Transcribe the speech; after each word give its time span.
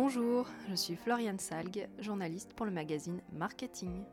Bonjour, 0.00 0.46
je 0.70 0.76
suis 0.76 0.94
Floriane 0.94 1.40
Salgue, 1.40 1.88
journaliste 1.98 2.52
pour 2.54 2.66
le 2.66 2.70
magazine 2.70 3.20
Marketing. 3.32 4.04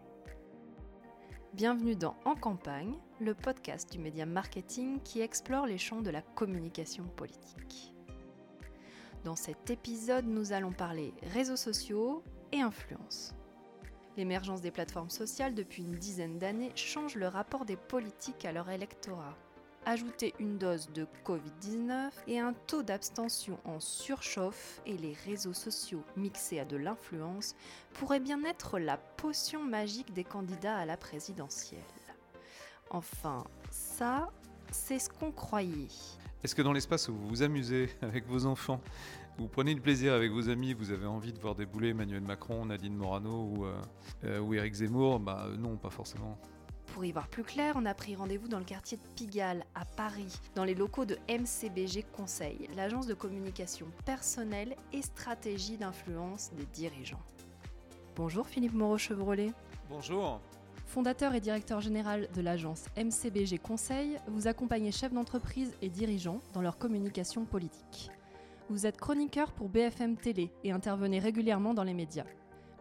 Bienvenue 1.54 1.96
dans 1.96 2.16
En 2.26 2.34
campagne, 2.34 2.96
le 3.20 3.36
podcast 3.36 3.92
du 3.92 4.00
média 4.00 4.26
marketing 4.26 5.00
qui 5.04 5.22
explore 5.22 5.68
les 5.68 5.78
champs 5.78 6.02
de 6.02 6.10
la 6.10 6.24
communication 6.24 7.04
politique. 7.04 7.94
Dans 9.24 9.36
cet 9.36 9.70
épisode, 9.70 10.26
nous 10.26 10.54
allons 10.54 10.72
parler 10.72 11.14
réseaux 11.22 11.56
sociaux 11.56 12.24
et 12.52 12.62
influence. 12.62 13.36
L'émergence 14.18 14.62
des 14.62 14.72
plateformes 14.72 15.12
sociales 15.12 15.54
depuis 15.54 15.84
une 15.84 16.00
dizaine 16.00 16.40
d'années 16.40 16.72
change 16.74 17.14
le 17.14 17.28
rapport 17.28 17.64
des 17.64 17.78
politiques 17.78 18.46
à 18.46 18.52
leur 18.52 18.72
électorat. 18.72 19.38
Ajouter 19.88 20.34
une 20.40 20.58
dose 20.58 20.90
de 20.96 21.06
Covid-19 21.24 22.10
et 22.28 22.40
un 22.40 22.54
taux 22.66 22.82
d'abstention 22.82 23.60
en 23.66 23.80
surchauffe 23.80 24.82
et 24.88 24.98
les 24.98 25.14
réseaux 25.26 25.54
sociaux 25.54 26.04
mixés 26.18 26.60
à 26.60 26.66
de 26.66 26.76
l'influence 26.76 27.56
pourraient 27.94 28.20
bien 28.20 28.44
être 28.46 28.80
la 28.80 28.98
potion 28.98 29.64
magique 29.64 30.12
des 30.12 30.24
candidats 30.24 30.76
à 30.76 30.86
la 30.86 30.98
présidentielle. 30.98 31.80
Enfin, 32.90 33.44
ça, 33.70 34.32
c'est 34.72 34.98
ce 34.98 35.08
qu'on 35.08 35.32
croyait. 35.32 35.88
Est-ce 36.44 36.56
que 36.56 36.64
dans 36.64 36.74
l'espace 36.74 37.08
où 37.08 37.14
vous 37.14 37.28
vous 37.28 37.44
amusez 37.44 37.90
avec 38.02 38.26
vos 38.26 38.48
enfants, 38.48 38.82
vous 39.38 39.48
prenez 39.48 39.76
du 39.76 39.82
plaisir 39.82 40.14
avec 40.14 40.32
vos 40.32 40.50
amis, 40.50 40.74
vous 40.74 40.90
avez 40.92 41.06
envie 41.06 41.32
de 41.32 41.40
voir 41.40 41.54
débouler 41.54 41.90
Emmanuel 41.90 42.22
Macron, 42.22 42.66
Nadine 42.66 42.96
Morano 42.96 43.52
ou, 43.56 43.66
euh, 43.66 43.82
euh, 44.24 44.40
ou 44.40 44.56
Éric 44.56 44.74
Zemmour 44.74 45.20
Bah 45.20 45.48
non, 45.60 45.78
pas 45.78 45.92
forcément. 45.92 46.40
Pour 46.96 47.04
y 47.04 47.12
voir 47.12 47.28
plus 47.28 47.44
clair, 47.44 47.74
on 47.76 47.86
a 47.86 47.94
pris 47.94 48.16
rendez-vous 48.16 48.48
dans 48.48 48.58
le 48.58 48.64
quartier 48.64 48.96
de 48.96 49.04
Pigalle, 49.18 49.66
à 49.76 49.84
Paris, 49.84 50.34
dans 50.56 50.64
les 50.64 50.76
locaux 50.76 51.04
de 51.04 51.18
MCBG 51.28 52.06
Conseil, 52.16 52.70
l'agence 52.74 53.06
de 53.06 53.14
communication 53.14 53.88
personnelle 54.06 54.78
et 54.94 55.02
stratégie 55.02 55.76
d'influence 55.76 56.52
des 56.54 56.64
dirigeants. 56.68 57.20
Bonjour 58.16 58.48
Philippe 58.48 58.76
Moreau-Chevrolet. 58.76 59.52
Bonjour. 59.90 60.40
Fondateur 60.86 61.36
et 61.36 61.42
directeur 61.42 61.82
général 61.82 62.30
de 62.34 62.40
l'agence 62.40 62.86
MCBG 62.96 63.58
Conseil, 63.58 64.18
vous 64.30 64.48
accompagnez 64.48 64.94
chefs 64.94 65.12
d'entreprise 65.12 65.74
et 65.82 65.90
dirigeants 65.90 66.40
dans 66.54 66.62
leur 66.62 66.78
communication 66.78 67.44
politique. 67.44 68.10
Vous 68.70 68.86
êtes 68.86 68.96
chroniqueur 68.96 69.52
pour 69.52 69.68
BFM 69.68 70.16
Télé 70.16 70.50
et 70.64 70.72
intervenez 70.72 71.20
régulièrement 71.20 71.74
dans 71.74 71.84
les 71.84 71.94
médias. 71.94 72.24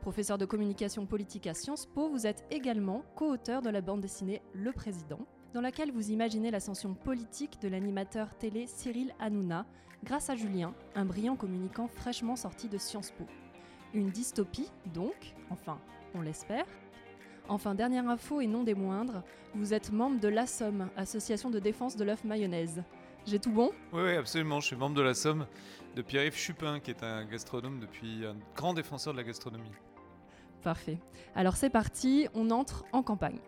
Professeur 0.04 0.36
de 0.36 0.44
communication 0.44 1.06
politique 1.06 1.46
à 1.46 1.54
Sciences 1.54 1.86
Po, 1.86 2.10
vous 2.10 2.26
êtes 2.26 2.44
également 2.50 3.02
co-auteur 3.16 3.62
de 3.62 3.70
la 3.70 3.80
bande 3.80 4.02
dessinée 4.02 4.42
Le 4.52 4.70
Président, 4.70 5.20
dans 5.54 5.62
laquelle 5.62 5.92
vous 5.92 6.10
imaginez 6.10 6.50
l'ascension 6.50 6.92
politique 6.92 7.58
de 7.62 7.68
l'animateur 7.68 8.36
télé 8.36 8.66
Cyril 8.66 9.14
Hanouna, 9.18 9.64
grâce 10.04 10.28
à 10.28 10.34
Julien, 10.34 10.74
un 10.94 11.06
brillant 11.06 11.36
communicant 11.36 11.88
fraîchement 11.88 12.36
sorti 12.36 12.68
de 12.68 12.76
Sciences 12.76 13.12
Po. 13.12 13.24
Une 13.94 14.10
dystopie, 14.10 14.68
donc, 14.92 15.32
enfin, 15.48 15.78
on 16.14 16.20
l'espère. 16.20 16.66
Enfin, 17.48 17.74
dernière 17.74 18.06
info 18.06 18.42
et 18.42 18.46
non 18.46 18.62
des 18.62 18.74
moindres, 18.74 19.22
vous 19.54 19.72
êtes 19.72 19.90
membre 19.90 20.20
de 20.20 20.28
l'ASSOM, 20.28 20.90
Association 20.98 21.48
de 21.48 21.60
défense 21.60 21.96
de 21.96 22.04
l'œuf 22.04 22.24
mayonnaise. 22.24 22.82
J'ai 23.24 23.38
tout 23.38 23.52
bon? 23.52 23.70
Oui, 23.94 24.02
oui, 24.02 24.16
absolument. 24.16 24.60
Je 24.60 24.66
suis 24.66 24.76
membre 24.76 24.96
de 24.96 25.02
la 25.02 25.14
Somme 25.14 25.46
de 25.96 26.02
Pierre-Yves 26.02 26.36
Chupin, 26.36 26.78
qui 26.78 26.90
est 26.90 27.02
un 27.02 27.24
gastronome 27.24 27.80
depuis 27.80 28.26
un 28.26 28.36
grand 28.54 28.74
défenseur 28.74 29.14
de 29.14 29.18
la 29.18 29.24
gastronomie. 29.24 29.72
Parfait. 30.64 30.96
Alors 31.34 31.56
c'est 31.56 31.68
parti, 31.68 32.26
on 32.32 32.50
entre 32.50 32.86
en 32.92 33.02
campagne. 33.02 33.38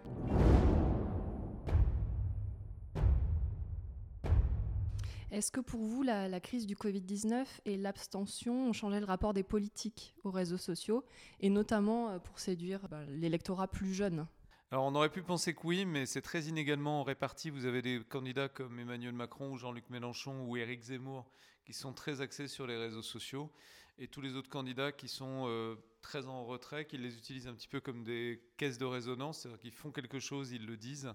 Est-ce 5.31 5.51
que 5.51 5.61
pour 5.61 5.81
vous, 5.81 6.03
la, 6.03 6.41
crise 6.41 6.67
du 6.67 6.77
Covid-19 6.77 7.47
et 7.65 7.79
l'abstention 7.79 8.69
ont 8.69 8.73
changé 8.75 9.01
le 9.01 9.07
rapport 9.07 9.33
des 9.33 9.43
politiques 9.43 10.15
aux 10.25 10.31
réseaux 10.31 10.59
sociaux, 10.59 11.05
et 11.41 11.49
notamment 11.49 12.11
euh, 12.11 12.19
pour 12.19 12.39
séduire 12.39 12.87
bah, 12.91 13.05
l'électorat 13.09 13.67
plus 13.67 13.95
jeune? 13.95 14.27
Alors 14.71 14.85
on 14.85 14.95
aurait 14.95 15.11
pu 15.11 15.23
penser 15.23 15.55
que 15.55 15.61
oui, 15.65 15.87
mais 15.87 16.05
c'est 16.05 16.23
très 16.23 16.43
inégalement 16.43 17.03
réparti. 17.03 17.49
Vous 17.49 17.65
avez 17.65 17.81
des 17.81 18.03
candidats 18.07 18.51
comme 18.51 18.79
Emmanuel 18.79 19.15
Macron 19.15 19.53
ou 19.53 19.57
Jean-Luc 19.57 19.89
Mélenchon 19.89 20.45
ou 20.47 20.59
Éric 20.59 20.83
Zemmour 20.83 21.25
qui 21.65 21.73
sont 21.73 21.95
très 21.95 22.21
axés 22.21 22.47
sur 22.47 22.67
les 22.67 22.77
réseaux 22.77 23.03
sociaux 23.03 23.51
et 23.99 24.09
tous 24.09 24.21
les 24.21 24.35
autres 24.35 24.51
candidats 24.51 24.93
qui 24.93 25.09
sont 25.09 25.45
euh, 25.47 25.77
très 26.03 26.27
en 26.27 26.45
retrait, 26.45 26.87
qui 26.87 26.99
les 26.99 27.17
utilisent 27.17 27.49
un 27.49 27.55
petit 27.55 27.69
peu 27.69 27.81
comme 27.81 28.05
des 28.05 28.43
caisses 28.57 28.79
de 28.79 28.85
résonance, 28.85 29.41
c'est-à-dire 29.41 29.59
qu'ils 29.59 29.73
font 29.73 29.91
quelque 29.91 30.19
chose, 30.19 30.53
ils 30.53 30.67
le 30.67 30.77
disent, 30.77 31.13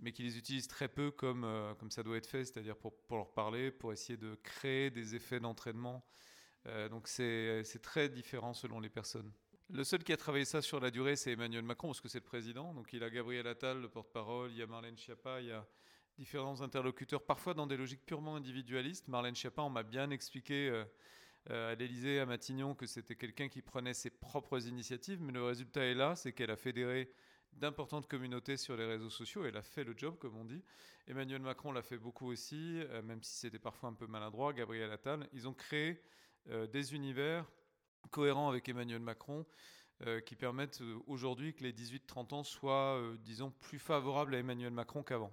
mais 0.00 0.12
qui 0.12 0.22
les 0.22 0.38
utilisent 0.38 0.68
très 0.68 0.88
peu 0.88 1.10
comme, 1.10 1.44
euh, 1.44 1.74
comme 1.74 1.90
ça 1.90 2.02
doit 2.02 2.16
être 2.16 2.26
fait, 2.26 2.44
c'est-à-dire 2.44 2.76
pour, 2.76 2.96
pour, 3.06 3.16
leur 3.16 3.32
parler, 3.32 3.70
pour 3.70 3.92
essayer 3.92 4.16
de 4.16 4.34
créer 4.42 4.90
des 4.90 5.14
effets 5.14 5.40
d'entraînement. 5.40 6.04
Euh, 6.66 6.88
donc 6.88 7.08
c'est 7.08 7.64
très 7.82 8.08
différent 8.08 8.52
selon 8.52 8.80
les 8.80 8.90
personnes. 8.90 9.32
Le 9.70 9.84
seul 9.84 10.02
qui 10.02 10.12
a 10.12 10.16
travaillé 10.16 10.44
ça 10.44 10.62
sur 10.62 10.80
la 10.80 10.90
durée, 10.90 11.16
c'est 11.16 11.32
Emmanuel 11.32 11.62
Macron, 11.62 11.88
parce 11.88 12.00
que 12.00 12.08
c'est 12.08 12.18
le 12.18 12.24
président. 12.24 12.74
Donc 12.74 12.92
il 12.92 13.02
a 13.04 13.08
Gabriel 13.08 13.46
Attal, 13.46 13.80
le 13.80 13.88
porte-parole, 13.88 14.50
il 14.50 14.58
y 14.58 14.62
a 14.62 14.66
Marlène 14.66 14.96
Schiappa, 14.96 15.40
il 15.40 15.46
y 15.46 15.52
a 15.52 15.66
différents 16.18 16.60
interlocuteurs, 16.60 17.24
parfois 17.24 17.54
dans 17.54 17.66
des 17.66 17.76
logiques 17.76 18.04
purement 18.04 18.36
individualistes. 18.36 19.08
Marlène 19.08 19.34
Schiappa, 19.34 19.62
on 19.62 19.70
m'a 19.70 19.84
bien 19.84 20.10
expliqué 20.10 20.68
euh, 20.68 20.84
à 21.48 21.74
l'Élysée, 21.74 22.20
à 22.20 22.26
Matignon, 22.26 22.74
que 22.74 22.86
c'était 22.86 23.16
quelqu'un 23.16 23.48
qui 23.48 23.62
prenait 23.62 23.94
ses 23.94 24.10
propres 24.10 24.66
initiatives, 24.66 25.20
mais 25.22 25.32
le 25.32 25.42
résultat 25.42 25.84
est 25.84 25.94
là, 25.94 26.14
c'est 26.14 26.32
qu'elle 26.32 26.50
a 26.50 26.56
fédéré 26.56 27.10
d'importantes 27.52 28.06
communautés 28.06 28.56
sur 28.56 28.76
les 28.76 28.84
réseaux 28.84 29.10
sociaux. 29.10 29.44
Elle 29.44 29.56
a 29.56 29.62
fait 29.62 29.82
le 29.82 29.94
job, 29.96 30.16
comme 30.18 30.36
on 30.36 30.44
dit. 30.44 30.62
Emmanuel 31.08 31.40
Macron 31.40 31.72
l'a 31.72 31.82
fait 31.82 31.98
beaucoup 31.98 32.30
aussi, 32.30 32.80
euh, 32.80 33.02
même 33.02 33.22
si 33.22 33.34
c'était 33.36 33.58
parfois 33.58 33.88
un 33.88 33.94
peu 33.94 34.06
maladroit. 34.06 34.52
Gabriel 34.52 34.90
Attal, 34.92 35.28
ils 35.32 35.48
ont 35.48 35.54
créé 35.54 36.02
des 36.72 36.94
univers 36.94 37.46
cohérent 38.10 38.48
avec 38.48 38.68
Emmanuel 38.68 39.00
Macron 39.00 39.46
euh, 40.06 40.20
qui 40.20 40.34
permettent 40.34 40.80
euh, 40.80 40.98
aujourd'hui 41.06 41.52
que 41.52 41.62
les 41.62 41.74
18-30 41.74 42.34
ans 42.34 42.42
soient, 42.42 42.96
euh, 42.96 43.18
disons, 43.18 43.50
plus 43.50 43.78
favorables 43.78 44.34
à 44.34 44.38
Emmanuel 44.38 44.72
Macron 44.72 45.02
qu'avant. 45.02 45.30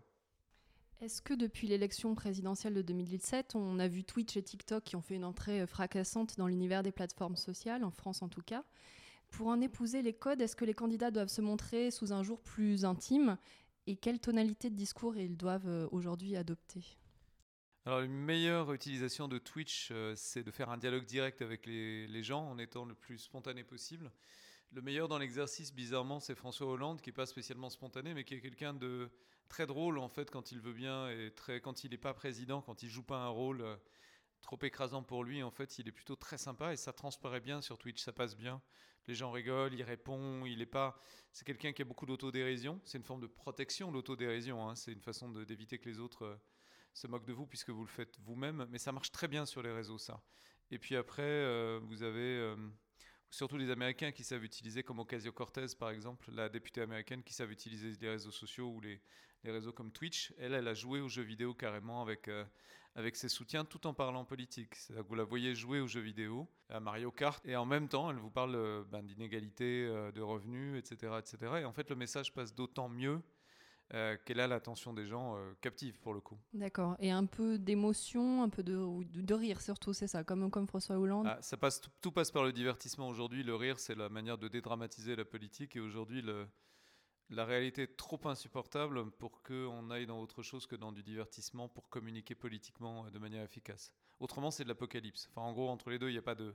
Est-ce 1.00 1.22
que 1.22 1.36
depuis 1.36 1.68
l'élection 1.68 2.16
présidentielle 2.16 2.74
de 2.74 2.82
2017, 2.82 3.56
on 3.56 3.78
a 3.78 3.88
vu 3.88 4.04
Twitch 4.04 4.36
et 4.36 4.42
TikTok 4.42 4.84
qui 4.84 4.96
ont 4.96 5.02
fait 5.02 5.16
une 5.16 5.26
entrée 5.26 5.68
fracassante 5.68 6.38
dans 6.38 6.48
l'univers 6.48 6.82
des 6.82 6.92
plateformes 6.92 7.36
sociales, 7.36 7.84
en 7.84 7.92
France 7.92 8.24
en 8.24 8.30
tout 8.30 8.42
cas? 8.42 8.64
Pour 9.30 9.48
en 9.48 9.62
épouser 9.62 10.02
les 10.02 10.14
codes, 10.14 10.42
est-ce 10.42 10.56
que 10.56 10.66
les 10.66 10.74
candidats 10.74 11.12
doivent 11.12 11.28
se 11.28 11.42
montrer 11.42 11.92
sous 11.92 12.14
un 12.14 12.24
jour 12.24 12.42
plus 12.42 12.84
intime? 12.84 13.38
Et 13.86 13.96
quelle 13.96 14.20
tonalité 14.20 14.72
de 14.72 14.76
discours 14.76 15.16
ils 15.18 15.38
doivent 15.38 15.88
aujourd'hui 15.92 16.36
adopter? 16.36 16.84
Alors, 17.86 18.02
une 18.02 18.12
meilleure 18.18 18.74
utilisation 18.74 19.30
de 19.30 19.38
Twitch, 19.38 19.90
euh, 19.92 20.14
c'est 20.18 20.44
de 20.44 20.52
faire 20.52 20.70
un 20.70 20.78
dialogue 20.78 21.06
direct 21.06 21.42
avec 21.42 21.66
les, 21.66 22.22
gens 22.24 22.50
en 22.50 22.58
étant 22.58 22.84
le 22.84 22.94
plus 22.94 23.18
spontané 23.18 23.64
possible. 23.64 24.12
Le 24.74 24.82
meilleur 24.82 25.08
dans 25.08 25.18
l'exercice, 25.18 25.74
bizarrement, 25.74 26.20
c'est 26.20 26.36
François 26.36 26.68
Hollande, 26.68 27.00
qui 27.02 27.10
n'est 27.10 27.14
pas 27.14 27.26
spécialement 27.26 27.70
spontané, 27.70 28.14
mais 28.14 28.26
qui 28.26 28.34
est 28.34 28.42
quelqu'un 28.42 28.74
de 28.74 29.10
très 29.48 29.66
drôle, 29.66 29.98
en 29.98 30.10
fait, 30.10 30.30
quand 30.30 30.52
il 30.52 30.60
veut 30.60 30.74
bien, 30.74 31.10
et 31.10 31.32
très, 31.32 31.62
quand 31.62 31.84
il 31.84 31.92
n'est 31.92 31.98
pas 31.98 32.14
président, 32.14 32.62
quand 32.62 32.84
il 32.84 32.90
joue 32.90 33.04
pas 33.04 33.18
un 33.18 33.30
rôle 33.30 33.62
euh, 33.62 33.76
trop 34.42 34.58
écrasant 34.62 35.04
pour 35.04 35.24
lui, 35.24 35.44
en 35.44 35.52
fait, 35.52 35.80
il 35.80 35.88
est 35.88 35.92
plutôt 35.92 36.16
très 36.16 36.38
sympa, 36.38 36.74
et 36.74 36.78
ça 36.78 36.94
transparaît 36.94 37.40
bien 37.40 37.62
sur 37.62 37.78
Twitch, 37.78 38.02
ça 38.02 38.14
passe 38.14 38.36
bien. 38.36 38.62
Les 39.08 39.16
gens 39.16 39.32
rigolent, 39.32 39.74
il 39.74 39.84
répond, 39.84 40.46
il 40.46 40.62
est 40.62 40.66
pas... 40.66 41.02
C'est 41.32 41.46
quelqu'un 41.46 41.72
qui 41.72 41.82
a 41.82 41.86
beaucoup 41.86 42.06
d'autodérision, 42.06 42.82
c'est 42.84 42.98
une 42.98 43.04
forme 43.04 43.22
de 43.22 43.28
protection, 43.28 43.92
l'autodérision, 43.92 44.68
hein. 44.68 44.76
c'est 44.76 44.92
une 44.92 45.02
façon 45.02 45.30
d'éviter 45.30 45.80
que 45.80 45.90
les 45.90 46.00
autres... 46.00 46.26
Euh, 46.26 46.36
se 46.98 47.06
moque 47.06 47.26
de 47.26 47.34
vous 47.34 47.46
puisque 47.46 47.70
vous 47.70 47.84
le 47.84 47.90
faites 47.90 48.18
vous-même, 48.22 48.66
mais 48.72 48.80
ça 48.80 48.92
marche 48.92 49.12
très 49.12 49.28
bien 49.28 49.46
sur 49.46 49.62
les 49.62 49.72
réseaux, 49.72 50.00
ça. 50.00 50.20
Et 50.72 50.80
puis 50.80 50.96
après, 50.96 51.22
euh, 51.22 51.80
vous 51.84 52.02
avez 52.02 52.56
surtout 53.30 53.58
les 53.58 53.70
Américains 53.70 54.12
qui 54.12 54.24
savent 54.24 54.44
utiliser, 54.44 54.84
comme 54.84 55.00
Ocasio-Cortez 55.00 55.68
par 55.80 55.90
exemple, 55.90 56.30
la 56.32 56.50
députée 56.50 56.82
américaine 56.82 57.24
qui 57.24 57.34
savent 57.34 57.52
utiliser 57.52 57.94
les 58.00 58.10
réseaux 58.10 58.32
sociaux 58.32 58.70
ou 58.70 58.82
les, 58.82 59.02
les 59.44 59.52
réseaux 59.52 59.72
comme 59.72 59.92
Twitch. 59.92 60.34
Elle, 60.38 60.54
elle 60.54 60.68
a 60.68 60.74
joué 60.74 61.00
aux 61.02 61.10
jeux 61.10 61.24
vidéo 61.24 61.54
carrément 61.54 62.02
avec, 62.02 62.28
euh, 62.28 62.46
avec 62.96 63.16
ses 63.16 63.30
soutiens 63.30 63.66
tout 63.66 63.86
en 63.88 63.94
parlant 63.94 64.26
politique. 64.26 64.76
C'est-à-dire 64.76 65.04
que 65.04 65.10
vous 65.10 65.16
la 65.16 65.24
voyez 65.24 65.56
jouer 65.56 65.80
aux 65.80 65.88
jeux 65.88 66.02
vidéo, 66.02 66.48
à 66.70 66.80
Mario 66.80 67.12
Kart, 67.12 67.46
et 67.46 67.56
en 67.56 67.66
même 67.66 67.88
temps, 67.88 68.10
elle 68.10 68.18
vous 68.18 68.32
parle 68.32 68.86
ben, 68.92 69.04
d'inégalité 69.04 69.88
de 70.14 70.22
revenus, 70.22 70.78
etc., 70.78 71.14
etc. 71.20 71.38
Et 71.62 71.66
en 71.66 71.74
fait, 71.74 71.90
le 71.90 71.96
message 71.96 72.34
passe 72.34 72.54
d'autant 72.54 72.90
mieux 72.90 73.22
euh, 73.94 74.18
qu'elle 74.26 74.42
a 74.42 74.48
l'attention 74.48 74.94
des 74.94 75.06
gens 75.06 75.38
euh, 75.38 75.54
captive 75.62 75.98
pour 76.00 76.14
le 76.14 76.20
coup. 76.20 76.38
D'accord. 76.54 76.98
Et 77.00 77.10
un 77.10 77.26
peu 77.26 77.58
d'émotion, 77.58 78.44
un 78.44 78.50
peu 78.50 78.62
de, 78.62 78.76
de, 79.06 79.34
rire 79.34 79.62
surtout, 79.62 79.94
c'est 79.94 80.08
ça, 80.08 80.26
comme, 80.26 80.52
comme 80.52 80.68
François 80.68 80.98
Hollande? 80.98 81.28
Ah, 81.30 81.42
ça 81.42 81.56
passe, 81.56 81.80
tout, 82.02 82.12
passe 82.12 82.30
par 82.30 82.44
le 82.44 82.52
divertissement 82.52 83.08
aujourd'hui. 83.08 83.44
Le 83.44 83.56
rire, 83.56 83.80
c'est 83.80 83.96
la 83.96 84.10
manière 84.10 84.38
de 84.38 84.50
dédramatiser 84.50 85.16
la 85.16 85.24
politique. 85.24 85.78
Et 85.78 85.80
aujourd'hui, 85.80 86.22
la 87.30 87.46
réalité 87.46 87.84
est 87.84 87.96
trop 87.96 88.20
insupportable 88.26 89.10
pour 89.12 89.42
qu'on 89.42 89.90
aille 89.90 90.06
dans 90.06 90.20
autre 90.20 90.44
chose 90.44 90.68
que 90.68 90.76
dans 90.76 90.92
du 90.92 91.02
divertissement 91.02 91.70
pour 91.70 91.88
communiquer 91.88 92.36
politiquement 92.36 93.06
euh, 93.06 93.10
de 93.10 93.20
manière 93.20 93.44
efficace. 93.44 93.94
Autrement, 94.20 94.52
c'est 94.52 94.64
de 94.64 94.70
l'apocalypse. 94.70 95.30
Enfin, 95.32 95.48
en 95.48 95.54
gros, 95.54 95.70
entre 95.70 95.92
les 95.92 95.98
deux, 95.98 96.10
il 96.10 96.14
n'y 96.14 96.20
a, 96.20 96.24
pas 96.24 96.36
de, 96.36 96.54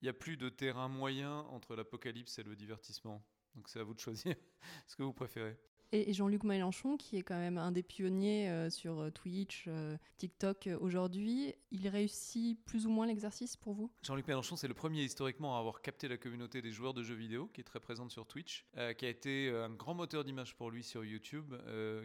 il 0.00 0.08
a 0.08 0.12
plus 0.12 0.36
de 0.36 0.48
terrain 0.48 0.86
moyen 0.86 1.40
entre 1.50 1.74
l'apocalypse 1.74 2.38
et 2.38 2.44
le 2.44 2.54
divertissement. 2.54 3.20
Donc 3.56 3.68
c'est 3.68 3.80
à 3.80 3.82
vous 3.82 3.94
de 3.94 3.98
choisir 3.98 4.36
ce 4.86 4.94
que 4.94 5.02
vous 5.02 5.12
préférez. 5.12 5.58
Et 5.90 6.12
Jean-Luc 6.12 6.44
Mélenchon, 6.44 6.98
qui 6.98 7.16
est 7.16 7.22
quand 7.22 7.38
même 7.38 7.56
un 7.56 7.72
des 7.72 7.82
pionniers 7.82 8.50
euh, 8.50 8.68
sur 8.68 9.00
euh, 9.00 9.10
Twitch, 9.10 9.64
euh, 9.68 9.96
TikTok 10.18 10.68
aujourd'hui, 10.80 11.54
il 11.70 11.88
réussit 11.88 12.62
plus 12.66 12.86
ou 12.86 12.90
moins 12.90 13.06
l'exercice 13.06 13.56
pour 13.56 13.72
vous? 13.72 13.90
Jean-Luc 14.02 14.28
Mélenchon, 14.28 14.56
c'est 14.56 14.68
le 14.68 14.74
premier 14.74 15.02
historiquement 15.02 15.56
à 15.56 15.60
avoir 15.60 15.80
capté 15.80 16.06
la 16.06 16.18
communauté 16.18 16.60
des 16.60 16.72
joueurs 16.72 16.92
de 16.92 17.02
jeux 17.02 17.14
vidéo, 17.14 17.48
qui 17.54 17.62
est 17.62 17.64
très 17.64 17.80
présente 17.80 18.10
sur 18.10 18.26
Twitch, 18.26 18.66
qui 18.98 19.06
a 19.06 19.08
été 19.08 19.48
un 19.48 19.70
grand 19.70 19.94
moteur 19.94 20.24
d'image 20.24 20.54
pour 20.56 20.70
lui 20.70 20.82
sur 20.82 21.04
YouTube, 21.04 21.54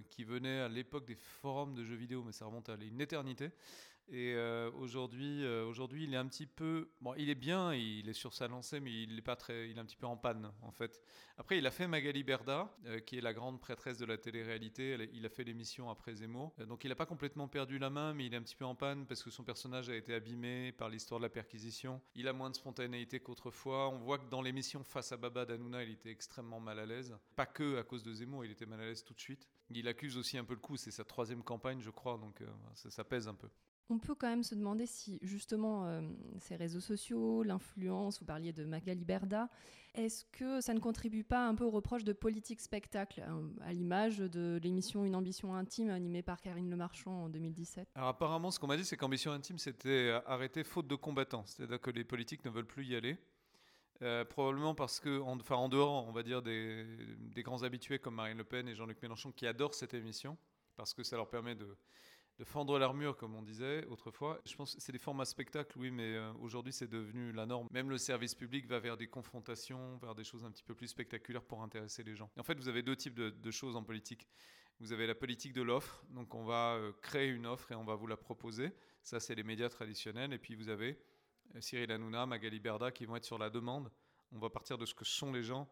qui 0.09 0.23
venait 0.23 0.59
à 0.59 0.69
l'époque 0.69 1.05
des 1.05 1.15
forums 1.15 1.73
de 1.73 1.83
jeux 1.83 1.95
vidéo, 1.95 2.23
mais 2.23 2.31
ça 2.31 2.45
remonte 2.45 2.69
à 2.69 2.75
une 2.75 3.01
éternité. 3.01 3.51
Et 4.09 4.33
euh, 4.35 4.69
aujourd'hui, 4.77 5.43
euh, 5.43 5.65
aujourd'hui, 5.65 6.03
il 6.03 6.13
est 6.13 6.17
un 6.17 6.27
petit 6.27 6.45
peu, 6.45 6.89
bon, 7.01 7.13
il 7.17 7.29
est 7.29 7.35
bien, 7.35 7.73
il 7.73 8.07
est 8.09 8.13
sur 8.13 8.33
sa 8.33 8.47
lancée, 8.47 8.79
mais 8.79 8.91
il 8.91 9.17
est 9.17 9.21
pas 9.21 9.35
très, 9.35 9.69
il 9.69 9.77
est 9.77 9.79
un 9.79 9.85
petit 9.85 9.95
peu 9.95 10.05
en 10.05 10.17
panne 10.17 10.51
en 10.61 10.71
fait. 10.71 11.01
Après, 11.37 11.57
il 11.57 11.65
a 11.65 11.71
fait 11.71 11.87
Magali 11.87 12.23
Berda, 12.23 12.75
euh, 12.85 12.99
qui 12.99 13.17
est 13.17 13.21
la 13.21 13.33
grande 13.33 13.59
prêtresse 13.61 13.97
de 13.97 14.05
la 14.05 14.17
télé-réalité. 14.17 15.09
Il 15.13 15.25
a 15.25 15.29
fait 15.29 15.43
l'émission 15.43 15.89
après 15.89 16.15
Zemmour, 16.15 16.53
donc 16.67 16.83
il 16.83 16.89
n'a 16.89 16.95
pas 16.95 17.05
complètement 17.05 17.47
perdu 17.47 17.79
la 17.79 17.89
main, 17.89 18.13
mais 18.13 18.25
il 18.25 18.33
est 18.33 18.37
un 18.37 18.43
petit 18.43 18.55
peu 18.55 18.65
en 18.65 18.75
panne 18.75 19.05
parce 19.05 19.23
que 19.23 19.31
son 19.31 19.43
personnage 19.43 19.89
a 19.89 19.95
été 19.95 20.13
abîmé 20.13 20.73
par 20.73 20.89
l'histoire 20.89 21.19
de 21.19 21.25
la 21.25 21.29
perquisition. 21.29 22.01
Il 22.15 22.27
a 22.27 22.33
moins 22.33 22.49
de 22.49 22.55
spontanéité 22.55 23.19
qu'autrefois. 23.19 23.89
On 23.89 23.97
voit 23.97 24.19
que 24.19 24.29
dans 24.29 24.41
l'émission 24.41 24.83
face 24.83 25.11
à 25.11 25.17
Baba 25.17 25.45
Danouna, 25.45 25.83
il 25.83 25.91
était 25.91 26.11
extrêmement 26.11 26.59
mal 26.59 26.79
à 26.79 26.85
l'aise. 26.85 27.17
Pas 27.35 27.45
que 27.45 27.79
à 27.79 27.83
cause 27.83 28.03
de 28.03 28.13
Zemmour, 28.13 28.45
il 28.45 28.51
était 28.51 28.65
mal 28.65 28.81
à 28.81 28.85
l'aise 28.85 29.03
tout 29.03 29.13
de 29.13 29.19
suite. 29.19 29.47
Il 29.69 29.87
accuse 29.87 30.17
aussi 30.17 30.37
un 30.37 30.43
peu 30.43 30.53
le 30.53 30.59
coup. 30.59 30.77
C'est 30.77 30.91
sa 30.91 31.03
troisième 31.03 31.41
campagne, 31.41 31.79
je 31.81 31.89
crois, 31.89 32.17
donc 32.17 32.43
ça 32.75 33.03
pèse 33.03 33.27
un 33.27 33.33
peu. 33.33 33.49
On 33.89 33.99
peut 33.99 34.15
quand 34.15 34.29
même 34.29 34.43
se 34.43 34.55
demander 34.55 34.85
si 34.85 35.19
justement 35.21 35.85
euh, 35.85 36.01
ces 36.39 36.55
réseaux 36.55 36.79
sociaux, 36.79 37.43
l'influence, 37.43 38.19
vous 38.19 38.25
parliez 38.25 38.53
de 38.53 38.63
Magali 38.63 39.03
Berda, 39.03 39.49
est-ce 39.93 40.25
que 40.31 40.61
ça 40.61 40.73
ne 40.73 40.79
contribue 40.79 41.23
pas 41.23 41.45
un 41.45 41.53
peu 41.53 41.65
au 41.65 41.69
reproche 41.69 42.03
de 42.03 42.13
politique 42.13 42.61
spectacle, 42.61 43.21
hein, 43.21 43.43
à 43.61 43.73
l'image 43.73 44.17
de 44.17 44.59
l'émission 44.63 45.05
Une 45.05 45.15
ambition 45.15 45.53
intime 45.53 45.89
animée 45.89 46.23
par 46.23 46.41
Karine 46.41 46.69
Le 46.69 46.75
Marchand 46.75 47.25
en 47.25 47.29
2017 47.29 47.89
Alors 47.95 48.09
apparemment, 48.09 48.49
ce 48.49 48.59
qu'on 48.59 48.67
m'a 48.67 48.77
dit, 48.77 48.85
c'est 48.85 48.97
qu'ambition 48.97 49.31
intime, 49.31 49.59
c'était 49.59 50.17
arrêté 50.25 50.63
faute 50.63 50.87
de 50.87 50.95
combattants, 50.95 51.43
c'est-à-dire 51.45 51.79
que 51.79 51.91
les 51.91 52.03
politiques 52.03 52.43
ne 52.45 52.49
veulent 52.49 52.65
plus 52.65 52.85
y 52.85 52.95
aller. 52.95 53.17
Euh, 54.01 54.25
probablement 54.25 54.73
parce 54.73 54.99
que, 54.99 55.19
enfin 55.19 55.55
en, 55.55 55.69
dehors, 55.69 56.07
on 56.07 56.11
va 56.11 56.23
dire, 56.23 56.41
des 56.41 57.43
grands 57.43 57.61
habitués 57.63 57.99
comme 57.99 58.15
Marine 58.15 58.37
Le 58.37 58.43
Pen 58.43 58.67
et 58.67 58.75
Jean-Luc 58.75 59.01
Mélenchon 59.01 59.31
qui 59.31 59.45
adorent 59.45 59.75
cette 59.75 59.93
émission, 59.93 60.37
parce 60.75 60.93
que 60.93 61.03
ça 61.03 61.17
leur 61.17 61.29
permet 61.29 61.53
de, 61.53 61.77
de 62.39 62.43
fendre 62.43 62.79
l'armure, 62.79 63.15
comme 63.15 63.35
on 63.35 63.43
disait 63.43 63.85
autrefois. 63.85 64.41
Je 64.45 64.55
pense 64.55 64.75
que 64.75 64.81
c'est 64.81 64.91
des 64.91 64.97
formats 64.97 65.25
spectacles, 65.25 65.77
oui, 65.77 65.91
mais 65.91 66.15
euh, 66.15 66.31
aujourd'hui 66.39 66.73
c'est 66.73 66.87
devenu 66.87 67.31
la 67.31 67.45
norme. 67.45 67.67
Même 67.71 67.89
le 67.89 67.97
service 67.97 68.33
public 68.33 68.65
va 68.67 68.79
vers 68.79 68.97
des 68.97 69.07
confrontations, 69.07 69.97
vers 69.97 70.15
des 70.15 70.23
choses 70.23 70.43
un 70.43 70.51
petit 70.51 70.63
peu 70.63 70.73
plus 70.73 70.87
spectaculaires 70.87 71.43
pour 71.43 71.61
intéresser 71.61 72.03
les 72.03 72.15
gens. 72.15 72.29
en 72.37 72.43
fait, 72.43 72.55
vous 72.55 72.67
avez 72.67 72.81
deux 72.81 72.95
types 72.95 73.15
de, 73.15 73.51
choses 73.51 73.75
en 73.75 73.83
politique. 73.83 74.27
Vous 74.79 74.91
avez 74.91 75.05
la 75.05 75.15
politique 75.15 75.53
de 75.53 75.61
l'offre, 75.61 76.03
donc 76.09 76.33
on 76.33 76.43
va 76.43 76.75
euh, 76.75 76.91
créer 77.01 77.29
une 77.29 77.45
offre 77.45 77.71
et 77.71 77.75
on 77.75 77.85
va 77.85 77.95
vous 77.95 78.07
la 78.07 78.17
proposer. 78.17 78.73
Ça, 79.03 79.19
c'est 79.19 79.35
les 79.35 79.43
médias 79.43 79.69
traditionnels. 79.69 80.33
Et 80.33 80.39
puis 80.39 80.55
vous 80.55 80.69
avez 80.69 80.99
euh, 81.55 81.61
Cyril 81.61 81.91
Hanouna, 81.91 82.25
Magali 82.25 82.59
Berda 82.59 82.91
qui 82.91 83.05
vont 83.05 83.15
être 83.15 83.25
sur 83.25 83.37
la 83.37 83.51
demande. 83.51 83.91
On 84.31 84.39
va 84.39 84.49
partir 84.49 84.79
de 84.79 84.85
ce 84.85 84.95
que 84.95 85.05
sont 85.05 85.31
les 85.31 85.43
gens 85.43 85.69